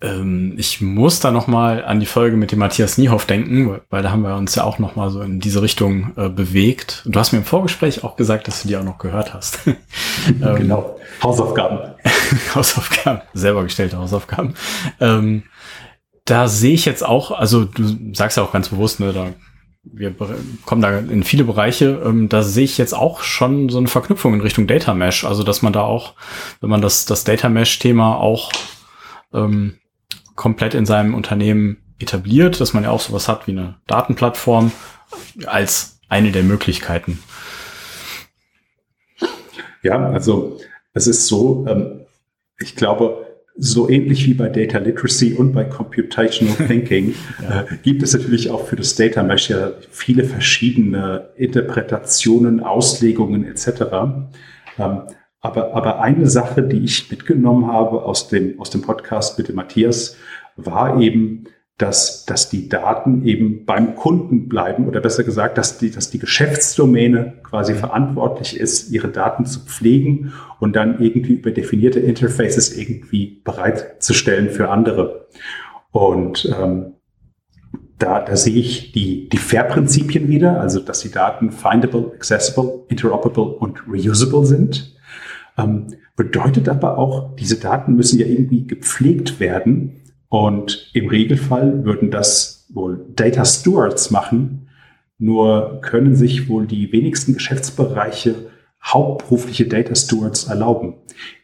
Ähm, 0.02 0.54
ich 0.58 0.82
muss 0.82 1.20
da 1.20 1.32
noch 1.32 1.48
mal 1.48 1.84
an 1.84 2.00
die 2.00 2.06
Folge 2.06 2.38
mit 2.38 2.52
dem 2.52 2.60
Matthias 2.60 3.00
Niehoff 3.00 3.26
denken, 3.26 3.82
weil 3.90 4.04
da 4.04 4.12
haben 4.12 4.22
wir 4.22 4.36
uns 4.36 4.54
ja 4.54 4.64
auch 4.64 4.78
noch 4.78 4.96
mal 4.96 5.10
so 5.10 5.22
in 5.22 5.40
diese 5.40 5.64
Richtung 5.64 6.14
äh, 6.16 6.30
bewegt. 6.30 7.02
Du 7.08 7.20
hast 7.20 7.32
mir 7.32 7.40
im 7.40 7.46
Vorgespräch 7.46 8.04
auch 8.04 8.18
gesagt, 8.18 8.48
dass 8.48 8.62
du 8.62 8.68
die 8.68 8.78
auch 8.78 8.84
noch 8.84 9.00
gehört 9.00 9.34
hast. 9.34 9.62
ähm, 9.66 10.56
genau. 10.56 11.00
Hausaufgaben. 11.24 11.96
Hausaufgaben. 12.56 13.22
Selber 13.34 13.64
gestellte 13.64 13.98
Hausaufgaben. 13.98 14.54
Ähm, 15.00 15.42
da 16.26 16.48
sehe 16.48 16.76
ich 16.76 16.86
jetzt 16.86 17.04
auch, 17.04 17.32
also 17.32 17.66
du 17.66 18.14
sagst 18.14 18.38
ja 18.38 18.44
auch 18.44 18.52
ganz 18.52 18.70
bewusst, 18.70 19.00
ne, 19.00 19.12
da 19.12 19.34
wir 19.94 20.16
kommen 20.66 20.82
da 20.82 20.98
in 20.98 21.24
viele 21.24 21.44
Bereiche, 21.44 22.02
ähm, 22.06 22.30
da 22.30 22.44
sehe 22.44 22.64
ich 22.64 22.78
jetzt 22.78 22.94
auch 22.94 23.22
schon 23.22 23.70
so 23.70 23.78
eine 23.78 23.88
Verknüpfung 23.88 24.34
in 24.34 24.42
Richtung 24.42 24.68
Data 24.68 24.94
Mesh. 24.94 25.24
Also, 25.26 25.44
dass 25.44 25.62
man 25.62 25.74
da 25.74 25.82
auch, 25.82 26.14
wenn 26.62 26.70
man 26.70 26.82
das, 26.82 27.06
das 27.06 27.24
Data 27.24 27.50
Mesh-Thema 27.50 28.16
auch 28.18 28.52
ähm, 29.34 29.78
komplett 30.36 30.74
in 30.74 30.86
seinem 30.86 31.14
Unternehmen 31.14 31.78
etabliert, 32.00 32.62
dass 32.62 32.74
man 32.74 32.84
ja 32.84 32.92
auch 32.92 33.02
sowas 33.02 33.28
hat 33.28 33.48
wie 33.48 33.52
eine 33.52 33.76
Datenplattform 33.88 34.72
als 35.46 36.00
eine 36.10 36.32
der 36.32 36.44
Möglichkeiten. 36.44 37.20
Ja, 39.84 40.10
also 40.10 40.60
es 40.94 41.08
ist 41.08 41.28
so, 41.28 41.66
ähm, 41.68 42.02
ich 42.60 42.76
glaube, 42.76 43.27
so 43.58 43.90
ähnlich 43.90 44.26
wie 44.28 44.34
bei 44.34 44.50
Data 44.50 44.78
Literacy 44.78 45.34
und 45.34 45.54
bei 45.54 45.64
Computational 45.64 46.56
Thinking 46.68 47.16
ja. 47.42 47.62
äh, 47.62 47.66
gibt 47.82 48.04
es 48.04 48.14
natürlich 48.14 48.50
auch 48.52 48.68
für 48.68 48.76
das 48.76 48.96
Data 48.96 49.24
Mesh 49.24 49.50
ja 49.50 49.72
viele 49.90 50.24
verschiedene 50.24 51.30
Interpretationen, 51.36 52.62
Auslegungen 52.62 53.46
etc. 53.46 53.68
Ähm, 54.78 55.02
aber, 55.40 55.74
aber 55.74 56.02
eine 56.02 56.28
Sache, 56.28 56.62
die 56.62 56.84
ich 56.84 57.10
mitgenommen 57.10 57.68
habe 57.68 58.04
aus 58.04 58.28
dem, 58.28 58.60
aus 58.60 58.70
dem 58.70 58.82
Podcast 58.82 59.38
mit 59.38 59.48
dem 59.48 59.56
Matthias, 59.56 60.18
war 60.56 61.00
eben, 61.00 61.46
dass, 61.78 62.26
dass 62.26 62.50
die 62.50 62.70
Daten 62.70 63.24
eben 63.24 63.66
beim 63.66 63.96
Kunden 63.96 64.48
bleiben 64.50 64.88
oder 64.88 65.00
besser 65.00 65.24
gesagt, 65.24 65.60
dass 65.60 65.78
die, 65.78 65.92
dass 65.92 66.10
die 66.10 66.18
Geschäftsdomäne 66.18 67.36
quasi 67.44 67.74
mhm. 67.74 67.78
verantwortlich 67.78 68.60
ist, 68.60 68.92
ihre 68.92 69.10
Daten 69.10 69.46
zu 69.46 69.60
pflegen 69.60 70.34
und 70.60 70.76
dann 70.76 71.00
irgendwie 71.00 71.34
über 71.34 71.52
definierte 71.52 72.00
Interfaces 72.00 72.76
irgendwie 72.76 73.42
bereitzustellen 73.44 74.50
für 74.50 74.70
andere. 74.70 75.28
Und 75.92 76.52
ähm, 76.60 76.94
da, 78.00 78.22
da 78.22 78.36
sehe 78.36 78.56
ich 78.56 78.92
die, 78.92 79.30
die 79.30 79.38
FAIR-Prinzipien 79.38 80.30
wieder, 80.30 80.60
also 80.60 80.80
dass 80.80 81.02
die 81.02 81.12
Daten 81.12 81.52
findable, 81.52 82.12
accessible, 82.16 82.86
interoperable 82.88 83.44
und 83.44 83.84
reusable 83.88 84.46
sind. 84.46 84.96
Ähm, 85.60 85.88
bedeutet 86.16 86.70
aber 86.70 86.98
auch, 86.98 87.36
diese 87.36 87.60
Daten 87.60 87.96
müssen 87.96 88.20
ja 88.20 88.26
irgendwie 88.26 88.66
gepflegt 88.66 89.40
werden 89.40 90.02
und 90.30 90.90
im 90.94 91.08
Regelfall 91.08 91.86
würden 91.86 92.12
das 92.12 92.66
wohl 92.70 93.06
Data 93.16 93.46
Stewards 93.46 94.12
machen. 94.12 94.70
Nur 95.18 95.80
können 95.82 96.16
sich 96.16 96.50
wohl 96.50 96.68
die 96.68 96.92
wenigsten 96.92 97.34
Geschäftsbereiche 97.34 98.52
hauptberufliche 98.84 99.68
Data 99.68 99.96
Stewards 99.96 100.46
erlauben. 100.46 100.96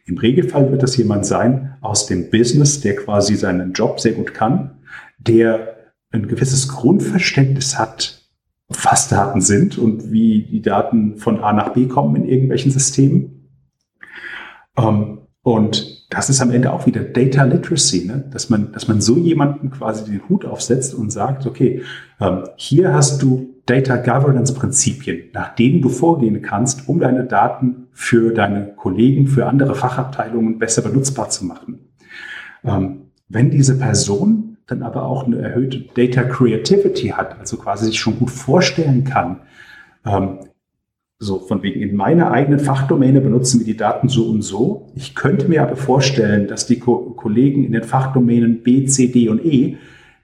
Im 0.06 0.18
Regelfall 0.18 0.70
wird 0.70 0.82
das 0.82 0.96
jemand 0.96 1.26
sein 1.26 1.76
aus 1.80 2.06
dem 2.06 2.30
Business, 2.30 2.80
der 2.80 2.96
quasi 2.96 3.34
seinen 3.36 3.72
Job 3.72 4.00
sehr 4.00 4.12
gut 4.12 4.34
kann, 4.34 4.78
der 5.18 5.76
ein 6.10 6.28
gewisses 6.28 6.68
Grundverständnis 6.68 7.78
hat, 7.78 8.22
was 8.68 9.08
Daten 9.08 9.40
sind 9.40 9.78
und 9.78 10.12
wie 10.12 10.42
die 10.42 10.62
Daten 10.62 11.16
von 11.16 11.40
A 11.40 11.52
nach 11.52 11.70
B 11.70 11.86
kommen 11.86 12.16
in 12.16 12.28
irgendwelchen 12.28 12.70
Systemen. 12.70 13.50
Ähm, 14.76 15.23
und 15.44 16.06
das 16.08 16.30
ist 16.30 16.40
am 16.40 16.50
Ende 16.50 16.72
auch 16.72 16.86
wieder 16.86 17.02
Data 17.02 17.44
Literacy, 17.44 18.06
ne? 18.06 18.24
dass, 18.32 18.48
man, 18.48 18.72
dass 18.72 18.88
man 18.88 19.02
so 19.02 19.18
jemanden 19.18 19.70
quasi 19.70 20.10
den 20.10 20.26
Hut 20.26 20.46
aufsetzt 20.46 20.94
und 20.94 21.10
sagt, 21.10 21.46
okay, 21.46 21.82
ähm, 22.18 22.44
hier 22.56 22.94
hast 22.94 23.22
du 23.22 23.54
Data 23.66 23.96
Governance 23.96 24.54
Prinzipien, 24.54 25.30
nach 25.34 25.54
denen 25.54 25.82
du 25.82 25.90
vorgehen 25.90 26.40
kannst, 26.40 26.88
um 26.88 26.98
deine 26.98 27.24
Daten 27.24 27.88
für 27.92 28.32
deine 28.32 28.72
Kollegen, 28.74 29.26
für 29.26 29.46
andere 29.46 29.74
Fachabteilungen 29.74 30.58
besser 30.58 30.80
benutzbar 30.80 31.28
zu 31.28 31.44
machen. 31.44 31.90
Ähm, 32.64 33.10
wenn 33.28 33.50
diese 33.50 33.78
Person 33.78 34.56
dann 34.66 34.82
aber 34.82 35.04
auch 35.04 35.26
eine 35.26 35.42
erhöhte 35.42 35.80
Data 35.94 36.22
Creativity 36.22 37.08
hat, 37.08 37.38
also 37.38 37.58
quasi 37.58 37.86
sich 37.86 38.00
schon 38.00 38.18
gut 38.18 38.30
vorstellen 38.30 39.04
kann, 39.04 39.42
ähm, 40.06 40.38
so, 41.24 41.40
von 41.40 41.62
wegen 41.62 41.80
in 41.80 41.96
meiner 41.96 42.30
eigenen 42.30 42.60
Fachdomäne 42.60 43.20
benutzen 43.20 43.60
wir 43.60 43.66
die 43.66 43.76
Daten 43.76 44.08
so 44.08 44.28
und 44.28 44.42
so. 44.42 44.92
Ich 44.94 45.14
könnte 45.14 45.48
mir 45.48 45.62
aber 45.62 45.76
vorstellen, 45.76 46.46
dass 46.46 46.66
die 46.66 46.78
Ko 46.78 47.14
Kollegen 47.16 47.64
in 47.64 47.72
den 47.72 47.82
Fachdomänen 47.82 48.62
B, 48.62 48.86
C, 48.86 49.08
D 49.08 49.28
und 49.28 49.44
E 49.44 49.76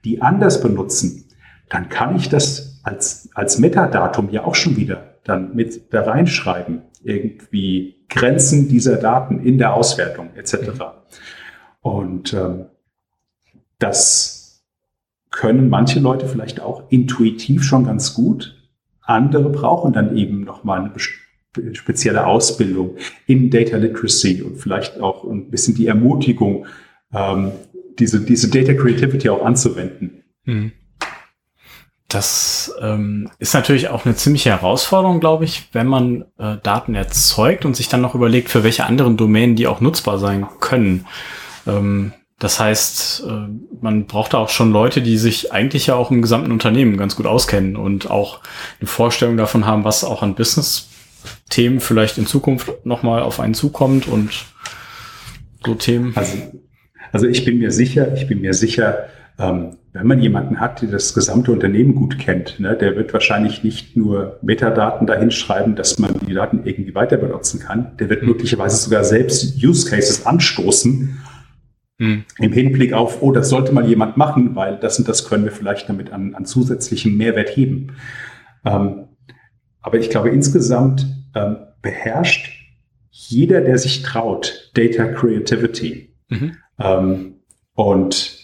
die 0.04 0.22
anders 0.22 0.62
benutzen. 0.62 1.24
Dann 1.68 1.88
kann 1.88 2.16
ich 2.16 2.28
das 2.28 2.80
als, 2.82 3.28
als 3.34 3.58
Metadatum 3.58 4.30
ja 4.30 4.44
auch 4.44 4.54
schon 4.54 4.76
wieder 4.76 5.14
dann 5.24 5.54
mit 5.54 5.92
da 5.92 6.02
reinschreiben. 6.02 6.82
Irgendwie 7.02 7.96
Grenzen 8.08 8.68
dieser 8.68 8.96
Daten 8.96 9.40
in 9.40 9.58
der 9.58 9.74
Auswertung 9.74 10.30
etc. 10.36 10.82
Und 11.80 12.32
ähm, 12.32 12.66
das 13.78 14.62
können 15.30 15.68
manche 15.68 16.00
Leute 16.00 16.26
vielleicht 16.26 16.60
auch 16.60 16.84
intuitiv 16.90 17.62
schon 17.62 17.84
ganz 17.84 18.14
gut. 18.14 18.59
Andere 19.10 19.50
brauchen 19.50 19.92
dann 19.92 20.16
eben 20.16 20.44
nochmal 20.44 20.80
eine 20.80 21.74
spezielle 21.74 22.26
Ausbildung 22.26 22.96
in 23.26 23.50
Data 23.50 23.76
Literacy 23.76 24.42
und 24.42 24.56
vielleicht 24.56 25.00
auch 25.00 25.24
ein 25.24 25.50
bisschen 25.50 25.74
die 25.74 25.86
Ermutigung, 25.86 26.66
ähm, 27.12 27.52
diese, 27.98 28.20
diese 28.20 28.50
Data 28.50 28.72
Creativity 28.74 29.28
auch 29.28 29.44
anzuwenden. 29.44 30.22
Mhm. 30.44 30.72
Das 32.08 32.74
ähm, 32.80 33.30
ist 33.38 33.54
natürlich 33.54 33.88
auch 33.88 34.04
eine 34.04 34.16
ziemliche 34.16 34.50
Herausforderung, 34.50 35.20
glaube 35.20 35.44
ich, 35.44 35.68
wenn 35.72 35.86
man 35.86 36.24
äh, 36.38 36.56
Daten 36.60 36.96
erzeugt 36.96 37.64
und 37.64 37.76
sich 37.76 37.88
dann 37.88 38.00
noch 38.00 38.16
überlegt, 38.16 38.48
für 38.48 38.64
welche 38.64 38.84
anderen 38.84 39.16
Domänen 39.16 39.54
die 39.54 39.68
auch 39.68 39.80
nutzbar 39.80 40.18
sein 40.18 40.46
können. 40.58 41.06
Ähm, 41.68 42.12
das 42.40 42.58
heißt, 42.58 43.24
äh, 43.28 43.48
man 43.82 44.06
braucht 44.06 44.32
da 44.32 44.38
auch 44.38 44.48
schon 44.48 44.72
Leute, 44.72 45.02
die 45.02 45.18
sich 45.18 45.52
eigentlich 45.52 45.88
ja 45.88 45.94
auch 45.94 46.10
im 46.10 46.22
gesamten 46.22 46.50
Unternehmen 46.50 46.96
ganz 46.96 47.14
gut 47.14 47.26
auskennen 47.26 47.76
und 47.76 48.10
auch 48.10 48.40
eine 48.80 48.88
Vorstellung 48.88 49.36
davon 49.36 49.66
haben, 49.66 49.84
was 49.84 50.04
auch 50.04 50.22
an 50.22 50.34
Business-Themen 50.34 51.80
vielleicht 51.80 52.16
in 52.16 52.26
Zukunft 52.26 52.86
nochmal 52.86 53.22
auf 53.22 53.40
einen 53.40 53.52
zukommt 53.52 54.08
und 54.08 54.30
so 55.66 55.74
Themen. 55.74 56.12
Also, 56.16 56.38
also 57.12 57.26
ich 57.26 57.44
bin 57.44 57.58
mir 57.58 57.72
sicher, 57.72 58.14
ich 58.14 58.26
bin 58.26 58.40
mir 58.40 58.54
sicher, 58.54 59.04
ähm, 59.38 59.76
wenn 59.92 60.06
man 60.06 60.22
jemanden 60.22 60.60
hat, 60.60 60.80
der 60.80 60.88
das 60.88 61.12
gesamte 61.12 61.52
Unternehmen 61.52 61.94
gut 61.94 62.18
kennt, 62.18 62.58
ne, 62.58 62.74
der 62.74 62.96
wird 62.96 63.12
wahrscheinlich 63.12 63.64
nicht 63.64 63.98
nur 63.98 64.38
Metadaten 64.40 65.06
dahin 65.06 65.30
schreiben, 65.30 65.76
dass 65.76 65.98
man 65.98 66.14
die 66.26 66.32
Daten 66.32 66.62
irgendwie 66.64 66.94
weiter 66.94 67.18
benutzen 67.18 67.60
kann. 67.60 67.98
Der 67.98 68.08
wird 68.08 68.22
mhm. 68.22 68.28
möglicherweise 68.28 68.78
sogar 68.78 69.04
selbst 69.04 69.62
Use 69.62 69.90
Cases 69.90 70.24
anstoßen 70.24 71.18
hm. 72.00 72.24
Im 72.38 72.52
Hinblick 72.52 72.94
auf, 72.94 73.20
oh, 73.20 73.30
das 73.30 73.50
sollte 73.50 73.72
mal 73.72 73.86
jemand 73.86 74.16
machen, 74.16 74.56
weil 74.56 74.78
das 74.78 74.98
und 74.98 75.06
das 75.06 75.28
können 75.28 75.44
wir 75.44 75.52
vielleicht 75.52 75.86
damit 75.86 76.10
an, 76.10 76.34
an 76.34 76.46
zusätzlichem 76.46 77.14
Mehrwert 77.14 77.54
heben. 77.54 77.92
Ähm, 78.64 79.08
aber 79.82 79.98
ich 79.98 80.08
glaube, 80.08 80.30
insgesamt 80.30 81.06
ähm, 81.34 81.58
beherrscht 81.82 82.52
jeder, 83.10 83.60
der 83.60 83.76
sich 83.76 84.00
traut, 84.00 84.70
Data 84.74 85.08
Creativity. 85.08 86.16
Mhm. 86.30 86.56
Ähm, 86.78 87.34
und 87.74 88.38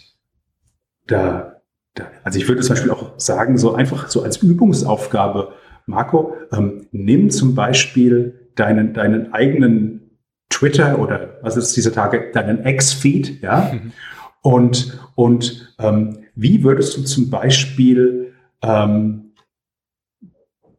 da, 1.07 1.61
da, 1.95 2.11
also 2.23 2.37
ich 2.37 2.47
würde 2.47 2.61
zum 2.61 2.75
Beispiel 2.75 2.91
auch 2.91 3.19
sagen, 3.19 3.57
so 3.57 3.73
einfach 3.73 4.07
so 4.07 4.21
als 4.21 4.37
Übungsaufgabe, 4.37 5.53
Marco, 5.87 6.35
ähm, 6.51 6.85
nimm 6.91 7.31
zum 7.31 7.55
Beispiel 7.55 8.51
deinen, 8.53 8.93
deinen 8.93 9.33
eigenen 9.33 10.06
Twitter 10.57 10.97
oder 10.97 11.37
was 11.41 11.55
ist 11.55 11.77
dieser 11.77 11.93
Tage, 11.93 12.31
deinen 12.33 12.65
X-Feed, 12.65 13.43
ja? 13.43 13.71
Mhm. 13.73 13.91
Und, 14.41 14.99
und 15.15 15.75
ähm, 15.79 16.19
wie 16.35 16.63
würdest 16.63 16.97
du 16.97 17.03
zum 17.03 17.29
Beispiel 17.29 18.33
ähm, 18.63 19.33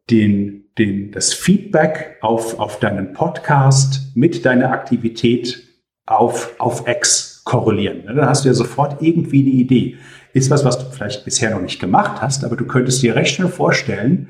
den, 0.09 0.65
den, 0.77 1.11
das 1.11 1.33
Feedback 1.33 2.17
auf, 2.21 2.59
auf 2.59 2.79
deinen 2.79 3.13
Podcast 3.13 4.11
mit 4.15 4.43
deiner 4.45 4.71
Aktivität 4.71 5.63
auf, 6.05 6.55
auf 6.57 6.85
X 6.87 7.43
korrelieren? 7.45 8.03
Dann 8.05 8.25
hast 8.25 8.43
du 8.43 8.49
ja 8.49 8.55
sofort 8.55 9.01
irgendwie 9.01 9.43
die 9.43 9.61
Idee. 9.61 9.97
Ist 10.33 10.49
was, 10.49 10.65
was 10.65 10.77
du 10.77 10.85
vielleicht 10.91 11.23
bisher 11.23 11.51
noch 11.51 11.61
nicht 11.61 11.79
gemacht 11.79 12.21
hast, 12.21 12.43
aber 12.43 12.55
du 12.55 12.65
könntest 12.65 13.01
dir 13.01 13.15
recht 13.15 13.35
schnell 13.35 13.47
vorstellen, 13.47 14.27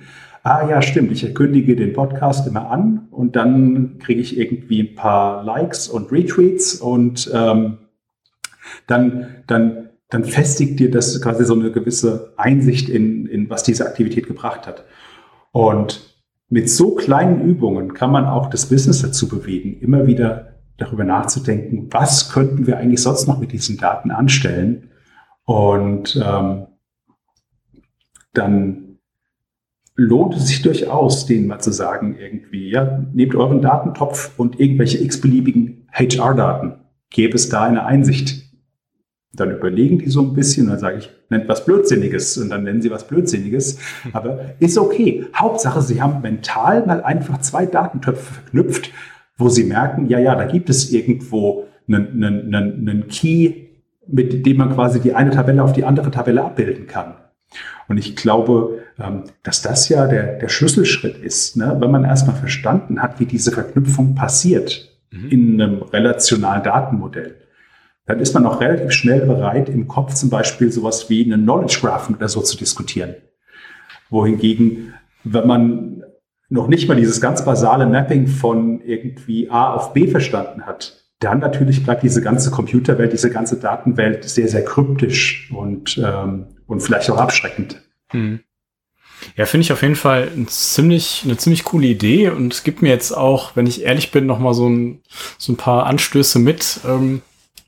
ah 0.50 0.68
ja, 0.68 0.82
stimmt, 0.82 1.12
ich 1.12 1.36
kündige 1.36 1.76
den 1.76 1.94
Podcast 1.94 2.48
immer 2.48 2.72
an 2.72 3.08
und 3.12 3.36
dann 3.36 4.00
kriege 4.00 4.20
ich 4.20 4.38
irgendwie 4.38 4.82
ein 4.82 4.96
paar 4.96 5.44
Likes 5.44 5.88
und 5.88 6.12
Retweets 6.12 6.76
und 6.76 7.30
ähm, 7.34 7.78
dann, 8.88 9.44
dann, 9.46 9.90
dann 10.10 10.26
festigt 10.26 10.80
dir 10.80 10.90
das 10.90 11.22
quasi 11.22 11.46
so 11.46 11.54
eine 11.54 11.72
gewisse 11.72 12.34
Einsicht 12.38 12.90
in, 12.90 13.28
in 13.28 13.48
was 13.52 13.62
diese 13.62 13.86
Aktivität 13.86 14.26
gebracht 14.26 14.66
hat. 14.66 14.86
Und 15.52 16.16
mit 16.50 16.68
so 16.68 16.96
kleinen 16.96 17.42
Übungen 17.42 17.94
kann 17.94 18.12
man 18.12 18.26
auch 18.26 18.50
das 18.50 18.66
Business 18.70 19.04
dazu 19.04 19.28
bewegen, 19.30 19.80
immer 19.80 20.08
wieder 20.08 20.56
darüber 20.78 21.04
nachzudenken, 21.04 21.90
was 21.92 22.32
könnten 22.32 22.66
wir 22.66 22.78
eigentlich 22.78 23.04
sonst 23.04 23.28
noch 23.28 23.40
mit 23.40 23.52
diesen 23.52 23.78
Daten 23.78 24.10
anstellen. 24.10 24.90
Und 25.46 26.20
ähm, 26.26 26.66
dann 28.34 28.88
lohnt 30.00 30.34
es 30.36 30.48
sich 30.48 30.62
durchaus, 30.62 31.26
denen 31.26 31.48
mal 31.48 31.60
zu 31.60 31.72
sagen, 31.72 32.16
irgendwie, 32.18 32.70
ja, 32.70 33.04
nehmt 33.14 33.36
euren 33.36 33.62
Datentopf 33.62 34.32
und 34.38 34.60
irgendwelche 34.60 35.04
x-beliebigen 35.04 35.88
HR-Daten. 35.92 36.76
Gäbe 37.10 37.36
es 37.36 37.50
da 37.50 37.66
eine 37.66 37.86
Einsicht? 37.86 38.46
Dann 39.34 39.52
überlegen 39.52 40.00
die 40.00 40.10
so 40.10 40.22
ein 40.22 40.34
bisschen, 40.34 40.68
dann 40.68 40.80
sage 40.80 41.00
ich, 41.00 41.10
nennt 41.30 41.50
was 41.50 41.66
Blödsinniges 41.66 42.38
und 42.38 42.50
dann 42.50 42.64
nennen 42.64 42.82
sie 42.82 42.92
was 42.92 43.08
Blödsinniges. 43.08 43.78
Aber 44.14 44.40
ist 44.60 44.78
okay. 44.78 45.26
Hauptsache, 45.36 45.82
sie 45.82 46.02
haben 46.02 46.22
mental 46.22 46.86
mal 46.86 47.04
einfach 47.04 47.42
zwei 47.42 47.66
Datentöpfe 47.66 48.34
verknüpft, 48.36 48.92
wo 49.38 49.50
sie 49.50 49.66
merken, 49.66 50.08
ja, 50.08 50.20
ja, 50.20 50.36
da 50.36 50.46
gibt 50.46 50.70
es 50.70 50.92
irgendwo 50.94 51.66
einen, 51.88 52.24
einen, 52.24 52.56
einen, 52.56 53.08
Key, 53.10 53.68
mit 54.08 54.46
dem 54.46 54.58
man 54.58 54.74
quasi 54.74 55.02
die 55.02 55.14
eine 55.14 55.32
Tabelle 55.32 55.62
auf 55.62 55.74
die 55.74 55.84
andere 55.84 56.10
Tabelle 56.10 56.44
abbilden 56.44 56.88
kann. 56.88 57.16
Und 57.89 57.97
ich 57.97 58.15
glaube, 58.15 58.84
ähm, 58.99 59.23
dass 59.43 59.62
das 59.62 59.89
ja 59.89 60.08
der, 60.08 60.38
der 60.38 60.47
Schlüsselschritt 60.47 61.17
ist, 61.17 61.58
ne? 61.58 61.75
wenn 61.80 61.91
man 61.91 62.06
erstmal 62.06 62.36
verstanden 62.36 63.02
hat, 63.02 63.19
wie 63.19 63.25
diese 63.25 63.52
Verknüpfung 63.52 64.15
passiert 64.15 64.89
mhm. 65.12 65.30
in 65.30 65.62
einem 65.62 65.82
relationalen 65.82 66.63
Datenmodell. 66.63 67.36
Dann 68.06 68.19
ist 68.19 68.34
man 68.34 68.45
auch 68.45 68.62
relativ 68.62 68.91
schnell 68.91 69.25
bereit, 69.25 69.69
im 69.69 69.88
Kopf 69.88 70.13
zum 70.13 70.30
Beispiel 70.30 70.71
sowas 70.71 71.10
wie 71.10 71.25
einen 71.25 71.43
Knowledge 71.43 71.80
Graph 71.82 72.10
oder 72.10 72.30
so 72.30 72.41
zu 72.41 72.58
diskutieren. 72.58 73.15
Wohingegen, 74.10 74.93
wenn 75.23 75.47
man 75.47 76.04
noch 76.47 76.67
nicht 76.67 76.88
mal 76.88 76.95
dieses 76.95 77.21
ganz 77.21 77.43
basale 77.43 77.86
Mapping 77.86 78.28
von 78.28 78.82
irgendwie 78.82 79.49
A 79.49 79.73
auf 79.73 79.93
B 79.93 80.08
verstanden 80.08 80.65
hat, 80.65 81.06
dann 81.19 81.39
natürlich 81.39 81.84
bleibt 81.84 82.04
diese 82.04 82.21
ganze 82.21 82.49
Computerwelt, 82.49 83.13
diese 83.13 83.30
ganze 83.30 83.60
Datenwelt 83.60 84.23
sehr, 84.23 84.47
sehr 84.47 84.63
kryptisch 84.63 85.52
und, 85.54 86.02
ähm, 86.04 86.45
und 86.70 86.80
vielleicht 86.82 87.10
auch 87.10 87.18
abschreckend. 87.18 87.82
Hm. 88.12 88.40
Ja, 89.36 89.46
finde 89.46 89.64
ich 89.64 89.74
auf 89.74 89.82
jeden 89.82 89.98
Fall 89.98 90.32
ein 90.34 90.48
ziemlich, 90.48 91.24
eine 91.26 91.36
ziemlich 91.36 91.66
coole 91.66 91.88
Idee 91.88 92.30
und 92.30 92.54
es 92.54 92.64
gibt 92.64 92.82
mir 92.82 92.90
jetzt 92.90 93.12
auch, 93.12 93.56
wenn 93.56 93.68
ich 93.68 93.84
ehrlich 93.84 94.12
bin, 94.12 94.26
noch 94.26 94.40
mal 94.40 94.54
so 94.54 94.70
ein, 94.70 95.02
so 95.38 95.52
ein 95.52 95.58
paar 95.58 95.86
Anstöße 95.88 96.40
mit, 96.40 96.80
ähm, 96.88 97.22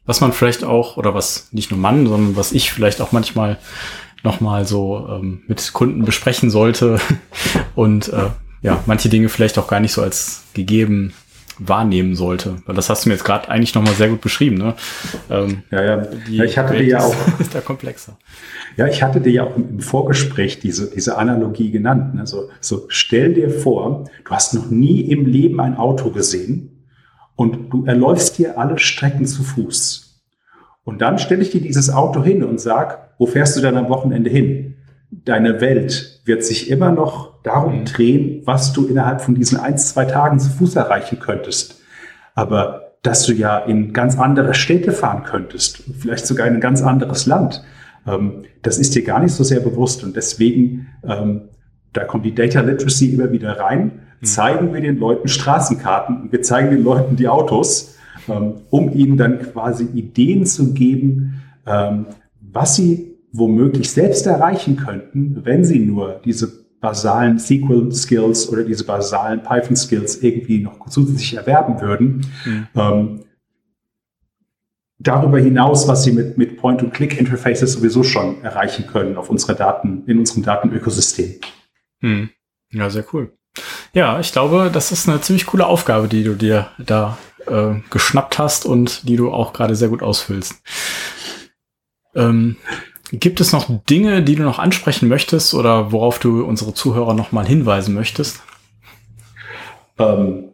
was 0.05 0.21
man 0.21 0.31
vielleicht 0.31 0.63
auch, 0.63 0.95
oder 0.95 1.13
was 1.13 1.49
nicht 1.51 1.69
nur 1.69 1.79
Mann, 1.79 2.07
sondern 2.07 2.35
was 2.37 2.53
ich 2.53 2.71
vielleicht 2.71 3.01
auch 3.01 3.11
manchmal 3.11 3.57
noch 4.23 4.39
mal 4.39 4.65
so 4.65 5.07
ähm, 5.09 5.43
mit 5.47 5.73
Kunden 5.73 6.05
besprechen 6.05 6.49
sollte 6.49 7.01
und 7.75 8.07
äh, 8.09 8.29
ja, 8.61 8.83
manche 8.85 9.09
Dinge 9.09 9.27
vielleicht 9.27 9.57
auch 9.57 9.67
gar 9.67 9.79
nicht 9.79 9.91
so 9.91 10.01
als 10.01 10.43
gegeben 10.53 11.13
wahrnehmen 11.63 12.15
sollte. 12.15 12.57
Weil 12.65 12.75
das 12.75 12.89
hast 12.89 13.05
du 13.05 13.09
mir 13.09 13.15
jetzt 13.15 13.23
gerade 13.23 13.47
eigentlich 13.49 13.75
nochmal 13.75 13.93
sehr 13.93 14.09
gut 14.09 14.21
beschrieben. 14.21 14.57
Ne? 14.57 14.73
Ähm, 15.29 15.63
ja, 15.71 15.83
ja. 15.83 16.07
ja. 16.29 16.43
Ich 16.43 16.57
hatte 16.57 16.73
Welt 16.73 16.81
dir 16.81 16.87
ja 16.87 17.03
auch. 17.03 17.15
Ist 17.39 17.53
da 17.53 17.61
komplexer. 17.61 18.17
Ja, 18.77 18.87
ich 18.87 19.03
hatte 19.03 19.21
dir 19.21 19.31
ja 19.31 19.43
auch 19.43 19.55
im 19.55 19.79
Vorgespräch 19.79 20.59
diese, 20.59 20.89
diese 20.89 21.17
Analogie 21.17 21.71
genannt. 21.71 22.15
Ne? 22.15 22.25
So, 22.25 22.49
so 22.59 22.85
stell 22.87 23.33
dir 23.33 23.49
vor, 23.49 24.05
du 24.25 24.31
hast 24.31 24.53
noch 24.53 24.69
nie 24.69 25.01
im 25.01 25.25
Leben 25.25 25.59
ein 25.59 25.77
Auto 25.77 26.09
gesehen 26.09 26.87
und 27.35 27.71
du 27.71 27.85
erläufst 27.85 28.37
dir 28.37 28.57
alle 28.57 28.79
Strecken 28.79 29.25
zu 29.25 29.43
Fuß. 29.43 30.23
Und 30.83 31.01
dann 31.01 31.19
stelle 31.19 31.43
ich 31.43 31.51
dir 31.51 31.61
dieses 31.61 31.91
Auto 31.91 32.23
hin 32.23 32.43
und 32.43 32.59
sag, 32.59 33.13
wo 33.19 33.27
fährst 33.27 33.55
du 33.55 33.61
dann 33.61 33.77
am 33.77 33.89
Wochenende 33.89 34.31
hin? 34.31 34.70
Deine 35.11 35.59
Welt 35.59 36.21
wird 36.25 36.45
sich 36.45 36.69
immer 36.69 36.91
noch 36.91 37.41
darum 37.43 37.81
mhm. 37.81 37.85
drehen, 37.85 38.41
was 38.45 38.73
du 38.73 38.87
innerhalb 38.87 39.21
von 39.21 39.35
diesen 39.35 39.59
ein, 39.59 39.77
zwei 39.77 40.05
Tagen 40.05 40.39
zu 40.39 40.49
Fuß 40.49 40.75
erreichen 40.77 41.19
könntest. 41.19 41.81
Aber 42.33 42.93
dass 43.03 43.25
du 43.25 43.33
ja 43.33 43.57
in 43.57 43.93
ganz 43.93 44.17
andere 44.17 44.53
Städte 44.53 44.91
fahren 44.91 45.23
könntest, 45.23 45.83
vielleicht 45.99 46.27
sogar 46.27 46.47
in 46.47 46.55
ein 46.55 46.61
ganz 46.61 46.81
anderes 46.81 47.25
Land, 47.25 47.63
ähm, 48.07 48.43
das 48.61 48.77
ist 48.77 48.95
dir 48.95 49.03
gar 49.03 49.19
nicht 49.19 49.33
so 49.33 49.43
sehr 49.43 49.59
bewusst. 49.59 50.03
Und 50.03 50.15
deswegen, 50.15 50.87
ähm, 51.03 51.49
da 51.93 52.05
kommt 52.05 52.25
die 52.25 52.35
Data 52.35 52.61
Literacy 52.61 53.13
immer 53.13 53.31
wieder 53.31 53.59
rein, 53.59 53.91
mhm. 54.21 54.25
zeigen 54.25 54.73
wir 54.73 54.81
den 54.81 54.97
Leuten 54.97 55.27
Straßenkarten 55.27 56.21
und 56.21 56.31
wir 56.31 56.41
zeigen 56.41 56.69
den 56.69 56.83
Leuten 56.83 57.15
die 57.15 57.27
Autos, 57.27 57.97
ähm, 58.29 58.61
um 58.69 58.93
ihnen 58.93 59.17
dann 59.17 59.39
quasi 59.39 59.85
Ideen 59.93 60.45
zu 60.45 60.73
geben, 60.73 61.41
was 62.53 62.75
sie 62.75 63.10
womöglich 63.33 63.89
selbst 63.89 64.25
erreichen 64.27 64.75
könnten, 64.75 65.41
wenn 65.43 65.63
sie 65.63 65.79
nur 65.79 66.21
diese 66.25 66.61
basalen 66.81 67.39
SQL-Skills 67.39 68.49
oder 68.49 68.63
diese 68.63 68.83
basalen 68.83 69.43
Python-Skills 69.43 70.23
irgendwie 70.23 70.59
noch 70.59 70.89
zusätzlich 70.89 71.35
erwerben 71.35 71.79
würden. 71.79 72.25
Mhm. 72.43 72.67
Ähm, 72.75 73.23
darüber 74.99 75.39
hinaus, 75.39 75.87
was 75.87 76.03
sie 76.03 76.11
mit, 76.11 76.37
mit 76.37 76.57
Point-and-Click-Interfaces 76.57 77.73
sowieso 77.73 78.03
schon 78.03 78.43
erreichen 78.43 78.87
können 78.87 79.15
auf 79.15 79.29
unsere 79.29 79.55
Daten, 79.55 80.03
in 80.07 80.19
unserem 80.19 80.43
Datenökosystem. 80.43 81.35
Mhm. 82.01 82.29
Ja, 82.71 82.89
sehr 82.89 83.05
cool. 83.13 83.31
Ja, 83.93 84.19
ich 84.19 84.31
glaube, 84.31 84.69
das 84.71 84.91
ist 84.91 85.07
eine 85.07 85.21
ziemlich 85.21 85.45
coole 85.45 85.65
Aufgabe, 85.65 86.07
die 86.07 86.23
du 86.23 86.35
dir 86.35 86.69
da 86.79 87.17
äh, 87.47 87.75
geschnappt 87.89 88.39
hast 88.39 88.65
und 88.65 89.07
die 89.07 89.17
du 89.17 89.31
auch 89.31 89.53
gerade 89.53 89.75
sehr 89.75 89.89
gut 89.89 90.01
ausfüllst. 90.01 90.61
Ähm, 92.15 92.57
Gibt 93.11 93.41
es 93.41 93.51
noch 93.51 93.67
Dinge, 93.89 94.23
die 94.23 94.35
du 94.35 94.43
noch 94.43 94.59
ansprechen 94.59 95.09
möchtest 95.09 95.53
oder 95.53 95.91
worauf 95.91 96.19
du 96.19 96.45
unsere 96.45 96.73
Zuhörer 96.73 97.13
noch 97.13 97.31
mal 97.31 97.45
hinweisen 97.45 97.93
möchtest? 97.93 98.41
Ähm, 99.99 100.51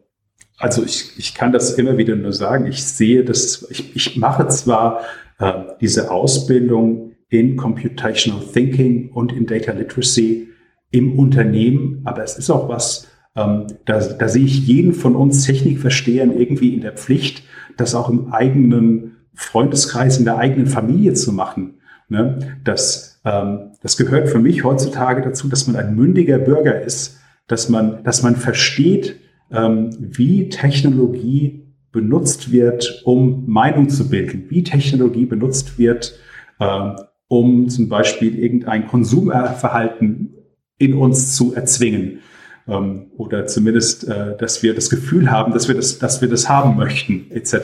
also 0.58 0.84
ich, 0.84 1.12
ich 1.18 1.36
kann 1.36 1.52
das 1.52 1.72
immer 1.72 1.98
wieder 1.98 2.16
nur 2.16 2.34
sagen. 2.34 2.66
Ich 2.66 2.84
sehe 2.84 3.24
das, 3.24 3.68
ich, 3.70 3.96
ich 3.96 4.18
mache 4.18 4.48
zwar 4.48 5.02
äh, 5.40 5.54
diese 5.82 6.10
Ausbildung 6.10 7.12
in 7.30 7.58
Computational 7.58 8.44
Thinking 8.44 9.12
und 9.12 9.34
in 9.34 9.46
Data 9.46 9.74
Literacy 9.74 10.48
im 10.90 11.20
Unternehmen, 11.20 12.02
aber 12.06 12.24
es 12.24 12.38
ist 12.38 12.50
auch 12.50 12.70
was, 12.70 13.08
ähm, 13.36 13.68
da, 13.86 14.00
da 14.00 14.30
sehe 14.30 14.46
ich 14.46 14.66
jeden 14.66 14.94
von 14.94 15.16
uns 15.16 15.44
Technikverstehern 15.44 16.36
irgendwie 16.36 16.74
in 16.74 16.82
der 16.82 16.94
Pflicht, 16.94 17.44
das 17.76 17.94
auch 17.94 18.10
im 18.10 18.32
eigenen 18.34 19.18
Freundeskreis, 19.36 20.18
in 20.18 20.26
der 20.26 20.38
eigenen 20.38 20.66
Familie 20.66 21.14
zu 21.14 21.34
machen. 21.34 21.77
Ne? 22.10 22.40
Das, 22.64 23.20
ähm, 23.26 23.72
das 23.82 23.98
gehört 23.98 24.30
für 24.30 24.40
mich 24.40 24.64
heutzutage 24.64 25.22
dazu, 25.22 25.48
dass 25.48 25.68
man 25.68 25.76
ein 25.76 25.96
mündiger 25.96 26.40
Bürger 26.40 26.82
ist, 26.82 27.20
dass 27.48 27.70
man, 27.70 28.04
dass 28.04 28.24
man 28.24 28.36
versteht, 28.36 29.20
ähm, 29.52 29.96
wie 30.00 30.50
Technologie 30.50 31.68
benutzt 31.92 32.52
wird, 32.52 33.02
um 33.06 33.46
Meinung 33.48 33.90
zu 33.90 34.10
bilden, 34.10 34.46
wie 34.50 34.64
Technologie 34.64 35.26
benutzt 35.26 35.78
wird, 35.78 36.20
ähm, 36.60 36.96
um 37.28 37.70
zum 37.70 37.90
Beispiel 37.90 38.38
irgendein 38.38 38.88
Konsumverhalten 38.88 40.34
in 40.78 40.94
uns 40.94 41.36
zu 41.36 41.56
erzwingen. 41.56 42.20
Ähm, 42.68 43.08
oder 43.18 43.48
zumindest, 43.48 44.08
äh, 44.08 44.38
dass 44.38 44.64
wir 44.64 44.76
das 44.76 44.90
Gefühl 44.90 45.32
haben, 45.32 45.54
dass 45.54 45.68
wir 45.68 45.76
das, 45.76 46.00
dass 46.00 46.22
wir 46.22 46.30
das 46.30 46.50
haben 46.50 46.76
möchten, 46.76 47.32
etc. 47.32 47.56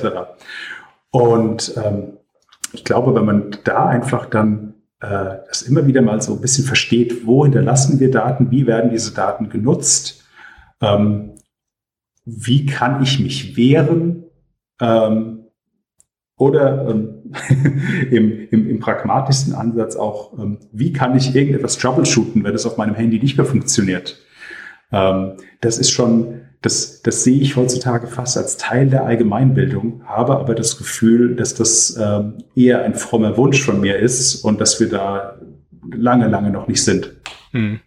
Und 1.11 1.73
ähm, 1.77 2.17
ich 2.73 2.83
glaube, 2.83 3.15
wenn 3.15 3.25
man 3.25 3.57
da 3.63 3.87
einfach 3.87 4.25
dann 4.25 4.73
äh, 4.99 5.37
das 5.47 5.61
immer 5.61 5.85
wieder 5.85 6.01
mal 6.01 6.21
so 6.21 6.33
ein 6.33 6.41
bisschen 6.41 6.65
versteht, 6.65 7.25
wo 7.25 7.43
hinterlassen 7.43 7.99
wir 7.99 8.09
Daten, 8.09 8.51
wie 8.51 8.67
werden 8.67 8.89
diese 8.89 9.13
Daten 9.13 9.49
genutzt, 9.49 10.23
ähm, 10.81 11.35
wie 12.25 12.65
kann 12.65 13.03
ich 13.03 13.19
mich 13.19 13.55
wehren 13.57 14.23
ähm, 14.81 15.45
oder 16.37 16.89
ähm, 16.89 17.33
im, 18.11 18.47
im, 18.49 18.69
im 18.69 18.79
pragmatischsten 18.79 19.53
Ansatz 19.53 19.95
auch, 19.95 20.37
ähm, 20.39 20.57
wie 20.71 20.93
kann 20.93 21.15
ich 21.15 21.35
irgendetwas 21.35 21.77
troubleshooten, 21.77 22.43
wenn 22.43 22.55
es 22.55 22.65
auf 22.65 22.77
meinem 22.77 22.95
Handy 22.95 23.19
nicht 23.19 23.37
mehr 23.37 23.45
funktioniert. 23.45 24.17
Ähm, 24.91 25.33
das 25.61 25.77
ist 25.77 25.91
schon 25.91 26.42
das, 26.63 27.01
das 27.01 27.25
sehe 27.25 27.39
ich 27.39 27.57
heutzutage 27.57 28.07
fast 28.07 28.37
als 28.37 28.55
Teil 28.55 28.89
der 28.89 29.05
Allgemeinbildung, 29.05 30.01
habe 30.05 30.37
aber 30.37 30.55
das 30.55 30.77
Gefühl, 30.77 31.35
dass 31.35 31.53
das 31.53 31.97
ähm, 32.01 32.35
eher 32.55 32.83
ein 32.83 32.95
frommer 32.95 33.35
Wunsch 33.37 33.61
von 33.61 33.81
mir 33.81 33.99
ist 33.99 34.35
und 34.45 34.61
dass 34.61 34.79
wir 34.79 34.87
da 34.87 35.37
lange, 35.91 36.27
lange 36.29 36.51
noch 36.51 36.69
nicht 36.69 36.81
sind. 36.81 37.11
Hm. 37.51 37.81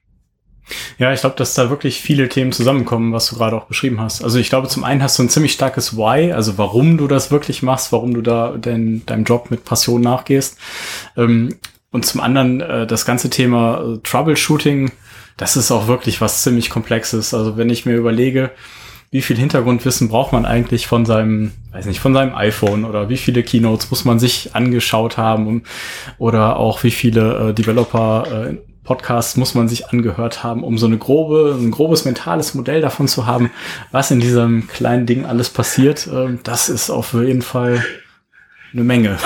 Ja, 0.98 1.12
ich 1.12 1.20
glaube, 1.20 1.36
dass 1.36 1.54
da 1.54 1.70
wirklich 1.70 2.02
viele 2.02 2.28
Themen 2.28 2.52
zusammenkommen, 2.52 3.14
was 3.14 3.28
du 3.28 3.36
gerade 3.36 3.56
auch 3.56 3.64
beschrieben 3.64 3.98
hast. 4.00 4.22
Also 4.22 4.38
ich 4.38 4.50
glaube, 4.50 4.68
zum 4.68 4.84
einen 4.84 5.02
hast 5.02 5.18
du 5.18 5.22
ein 5.22 5.30
ziemlich 5.30 5.52
starkes 5.52 5.96
Why, 5.96 6.32
also 6.32 6.58
warum 6.58 6.98
du 6.98 7.06
das 7.06 7.30
wirklich 7.30 7.62
machst, 7.62 7.92
warum 7.92 8.12
du 8.12 8.20
da 8.20 8.56
dein, 8.60 9.06
deinem 9.06 9.24
Job 9.24 9.50
mit 9.50 9.64
Passion 9.64 10.02
nachgehst. 10.02 10.58
Ähm, 11.16 11.54
und 11.92 12.04
zum 12.04 12.20
anderen 12.20 12.60
äh, 12.60 12.86
das 12.86 13.06
ganze 13.06 13.30
Thema 13.30 13.80
äh, 13.80 13.98
Troubleshooting 14.02 14.90
das 15.36 15.56
ist 15.56 15.70
auch 15.70 15.86
wirklich 15.86 16.20
was 16.20 16.42
ziemlich 16.42 16.70
Komplexes. 16.70 17.34
Also 17.34 17.56
wenn 17.56 17.70
ich 17.70 17.86
mir 17.86 17.96
überlege, 17.96 18.50
wie 19.10 19.22
viel 19.22 19.36
Hintergrundwissen 19.36 20.08
braucht 20.08 20.32
man 20.32 20.44
eigentlich 20.44 20.86
von 20.86 21.06
seinem, 21.06 21.52
weiß 21.72 21.86
nicht, 21.86 22.00
von 22.00 22.12
seinem 22.12 22.34
iPhone 22.34 22.84
oder 22.84 23.08
wie 23.08 23.16
viele 23.16 23.42
Keynotes 23.42 23.90
muss 23.90 24.04
man 24.04 24.18
sich 24.18 24.54
angeschaut 24.54 25.16
haben 25.16 25.62
oder 26.18 26.56
auch 26.56 26.82
wie 26.82 26.90
viele 26.90 27.50
äh, 27.50 27.54
Developer 27.54 28.48
äh, 28.50 28.56
Podcasts 28.82 29.36
muss 29.36 29.54
man 29.54 29.68
sich 29.68 29.88
angehört 29.88 30.44
haben, 30.44 30.62
um 30.62 30.78
so 30.78 30.86
eine 30.86 30.96
grobe, 30.96 31.56
ein 31.58 31.72
grobes 31.72 32.04
mentales 32.04 32.54
Modell 32.54 32.80
davon 32.80 33.08
zu 33.08 33.26
haben, 33.26 33.50
was 33.90 34.10
in 34.10 34.20
diesem 34.20 34.68
kleinen 34.68 35.06
Ding 35.06 35.26
alles 35.26 35.50
passiert. 35.50 36.08
Ähm, 36.12 36.40
das 36.44 36.68
ist 36.68 36.90
auf 36.90 37.12
jeden 37.12 37.42
Fall 37.42 37.84
eine 38.76 38.84
Menge. 38.84 39.16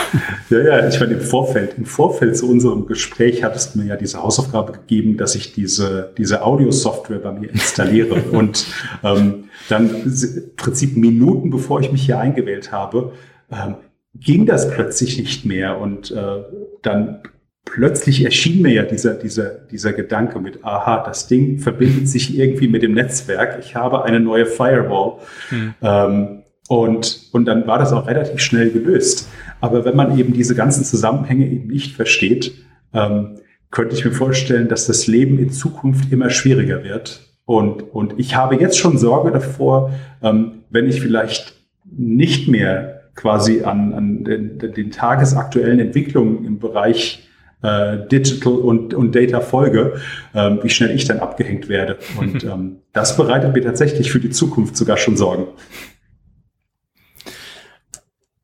Ja, 0.48 0.58
ja, 0.60 0.88
ich 0.88 0.98
meine, 1.00 1.14
im 1.14 1.20
Vorfeld, 1.20 1.74
im 1.76 1.84
Vorfeld 1.84 2.36
zu 2.36 2.48
unserem 2.48 2.86
Gespräch 2.86 3.42
hattest 3.42 3.74
du 3.74 3.80
mir 3.80 3.86
ja 3.86 3.96
diese 3.96 4.22
Hausaufgabe 4.22 4.72
gegeben, 4.72 5.16
dass 5.16 5.34
ich 5.34 5.52
diese, 5.52 6.12
diese 6.16 6.44
Audio-Software 6.44 7.18
bei 7.18 7.32
mir 7.32 7.50
installiere. 7.50 8.14
Und 8.32 8.66
ähm, 9.02 9.44
dann 9.68 9.90
im 9.90 10.56
Prinzip 10.56 10.96
Minuten 10.96 11.50
bevor 11.50 11.80
ich 11.80 11.90
mich 11.90 12.02
hier 12.06 12.18
eingewählt 12.18 12.72
habe, 12.72 13.12
ähm, 13.50 13.76
ging 14.14 14.46
das 14.46 14.70
plötzlich 14.70 15.18
nicht 15.18 15.44
mehr. 15.44 15.78
Und 15.80 16.10
äh, 16.12 16.42
dann 16.82 17.22
plötzlich 17.64 18.24
erschien 18.24 18.62
mir 18.62 18.72
ja 18.72 18.82
dieser, 18.84 19.14
dieser, 19.14 19.50
dieser 19.50 19.92
Gedanke 19.92 20.40
mit, 20.40 20.64
aha, 20.64 21.04
das 21.04 21.26
Ding 21.26 21.58
verbindet 21.58 22.08
sich 22.08 22.38
irgendwie 22.38 22.68
mit 22.68 22.82
dem 22.82 22.94
Netzwerk. 22.94 23.58
Ich 23.60 23.74
habe 23.74 24.04
eine 24.04 24.20
neue 24.20 24.46
Firewall. 24.46 25.18
Hm. 25.48 25.74
Ähm, 25.82 26.39
und, 26.70 27.22
und 27.32 27.46
dann 27.46 27.66
war 27.66 27.80
das 27.80 27.92
auch 27.92 28.06
relativ 28.06 28.38
schnell 28.38 28.70
gelöst. 28.70 29.28
Aber 29.60 29.84
wenn 29.84 29.96
man 29.96 30.16
eben 30.16 30.32
diese 30.32 30.54
ganzen 30.54 30.84
Zusammenhänge 30.84 31.44
eben 31.44 31.66
nicht 31.66 31.96
versteht, 31.96 32.52
ähm, 32.94 33.38
könnte 33.72 33.96
ich 33.96 34.04
mir 34.04 34.12
vorstellen, 34.12 34.68
dass 34.68 34.86
das 34.86 35.08
Leben 35.08 35.40
in 35.40 35.50
Zukunft 35.50 36.12
immer 36.12 36.30
schwieriger 36.30 36.84
wird. 36.84 37.28
Und, 37.44 37.92
und 37.92 38.14
ich 38.18 38.36
habe 38.36 38.54
jetzt 38.54 38.78
schon 38.78 38.98
Sorge 38.98 39.32
davor, 39.32 39.90
ähm, 40.22 40.62
wenn 40.70 40.86
ich 40.86 41.00
vielleicht 41.00 41.54
nicht 41.84 42.46
mehr 42.46 43.00
quasi 43.16 43.62
an, 43.62 43.92
an 43.92 44.22
den, 44.22 44.60
den 44.60 44.92
tagesaktuellen 44.92 45.80
Entwicklungen 45.80 46.44
im 46.44 46.60
Bereich 46.60 47.28
äh, 47.62 47.98
Digital 48.06 48.54
und, 48.54 48.94
und 48.94 49.14
Data 49.16 49.40
folge, 49.40 49.94
ähm, 50.36 50.60
wie 50.62 50.70
schnell 50.70 50.94
ich 50.94 51.04
dann 51.04 51.18
abgehängt 51.18 51.68
werde. 51.68 51.98
Und 52.16 52.44
ähm, 52.44 52.76
das 52.92 53.16
bereitet 53.16 53.54
mir 53.54 53.62
tatsächlich 53.62 54.12
für 54.12 54.20
die 54.20 54.30
Zukunft 54.30 54.76
sogar 54.76 54.98
schon 54.98 55.16
Sorgen. 55.16 55.48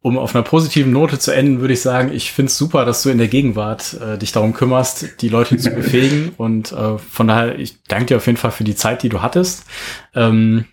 Um 0.06 0.18
auf 0.18 0.36
einer 0.36 0.44
positiven 0.44 0.92
Note 0.92 1.18
zu 1.18 1.32
enden, 1.32 1.58
würde 1.58 1.74
ich 1.74 1.82
sagen, 1.82 2.12
ich 2.12 2.30
finde 2.30 2.50
es 2.50 2.56
super, 2.56 2.84
dass 2.84 3.02
du 3.02 3.10
in 3.10 3.18
der 3.18 3.26
Gegenwart 3.26 3.94
äh, 4.00 4.16
dich 4.16 4.30
darum 4.30 4.52
kümmerst, 4.52 5.20
die 5.20 5.28
Leute 5.28 5.56
zu 5.56 5.70
befähigen. 5.74 6.32
Und 6.36 6.70
äh, 6.70 6.96
von 6.96 7.26
daher, 7.26 7.58
ich 7.58 7.82
danke 7.88 8.06
dir 8.06 8.18
auf 8.18 8.26
jeden 8.26 8.38
Fall 8.38 8.52
für 8.52 8.62
die 8.62 8.76
Zeit, 8.76 9.02
die 9.02 9.08
du 9.08 9.20
hattest. 9.20 9.64
Ähm, 10.14 10.66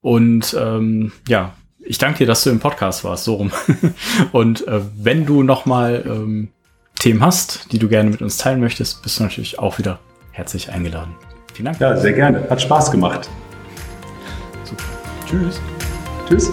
und 0.00 0.56
ähm, 0.56 1.10
ja, 1.26 1.54
ich 1.80 1.98
danke 1.98 2.18
dir, 2.18 2.28
dass 2.28 2.44
du 2.44 2.50
im 2.50 2.60
Podcast 2.60 3.02
warst, 3.02 3.24
so 3.24 3.34
rum. 3.34 3.50
und 4.30 4.68
äh, 4.68 4.80
wenn 4.96 5.26
du 5.26 5.42
noch 5.42 5.66
mal 5.66 6.04
ähm, 6.06 6.50
Themen 7.00 7.20
hast, 7.20 7.72
die 7.72 7.80
du 7.80 7.88
gerne 7.88 8.10
mit 8.10 8.22
uns 8.22 8.36
teilen 8.36 8.60
möchtest, 8.60 9.02
bist 9.02 9.18
du 9.18 9.24
natürlich 9.24 9.58
auch 9.58 9.78
wieder 9.78 9.98
herzlich 10.30 10.70
eingeladen. 10.70 11.16
Vielen 11.52 11.64
Dank. 11.64 11.80
Ja, 11.80 11.96
sehr 11.96 12.12
gerne. 12.12 12.48
Hat 12.48 12.62
Spaß 12.62 12.92
gemacht. 12.92 13.28
Super. 14.62 14.84
Tschüss. 15.26 15.60
Tschüss. 16.28 16.52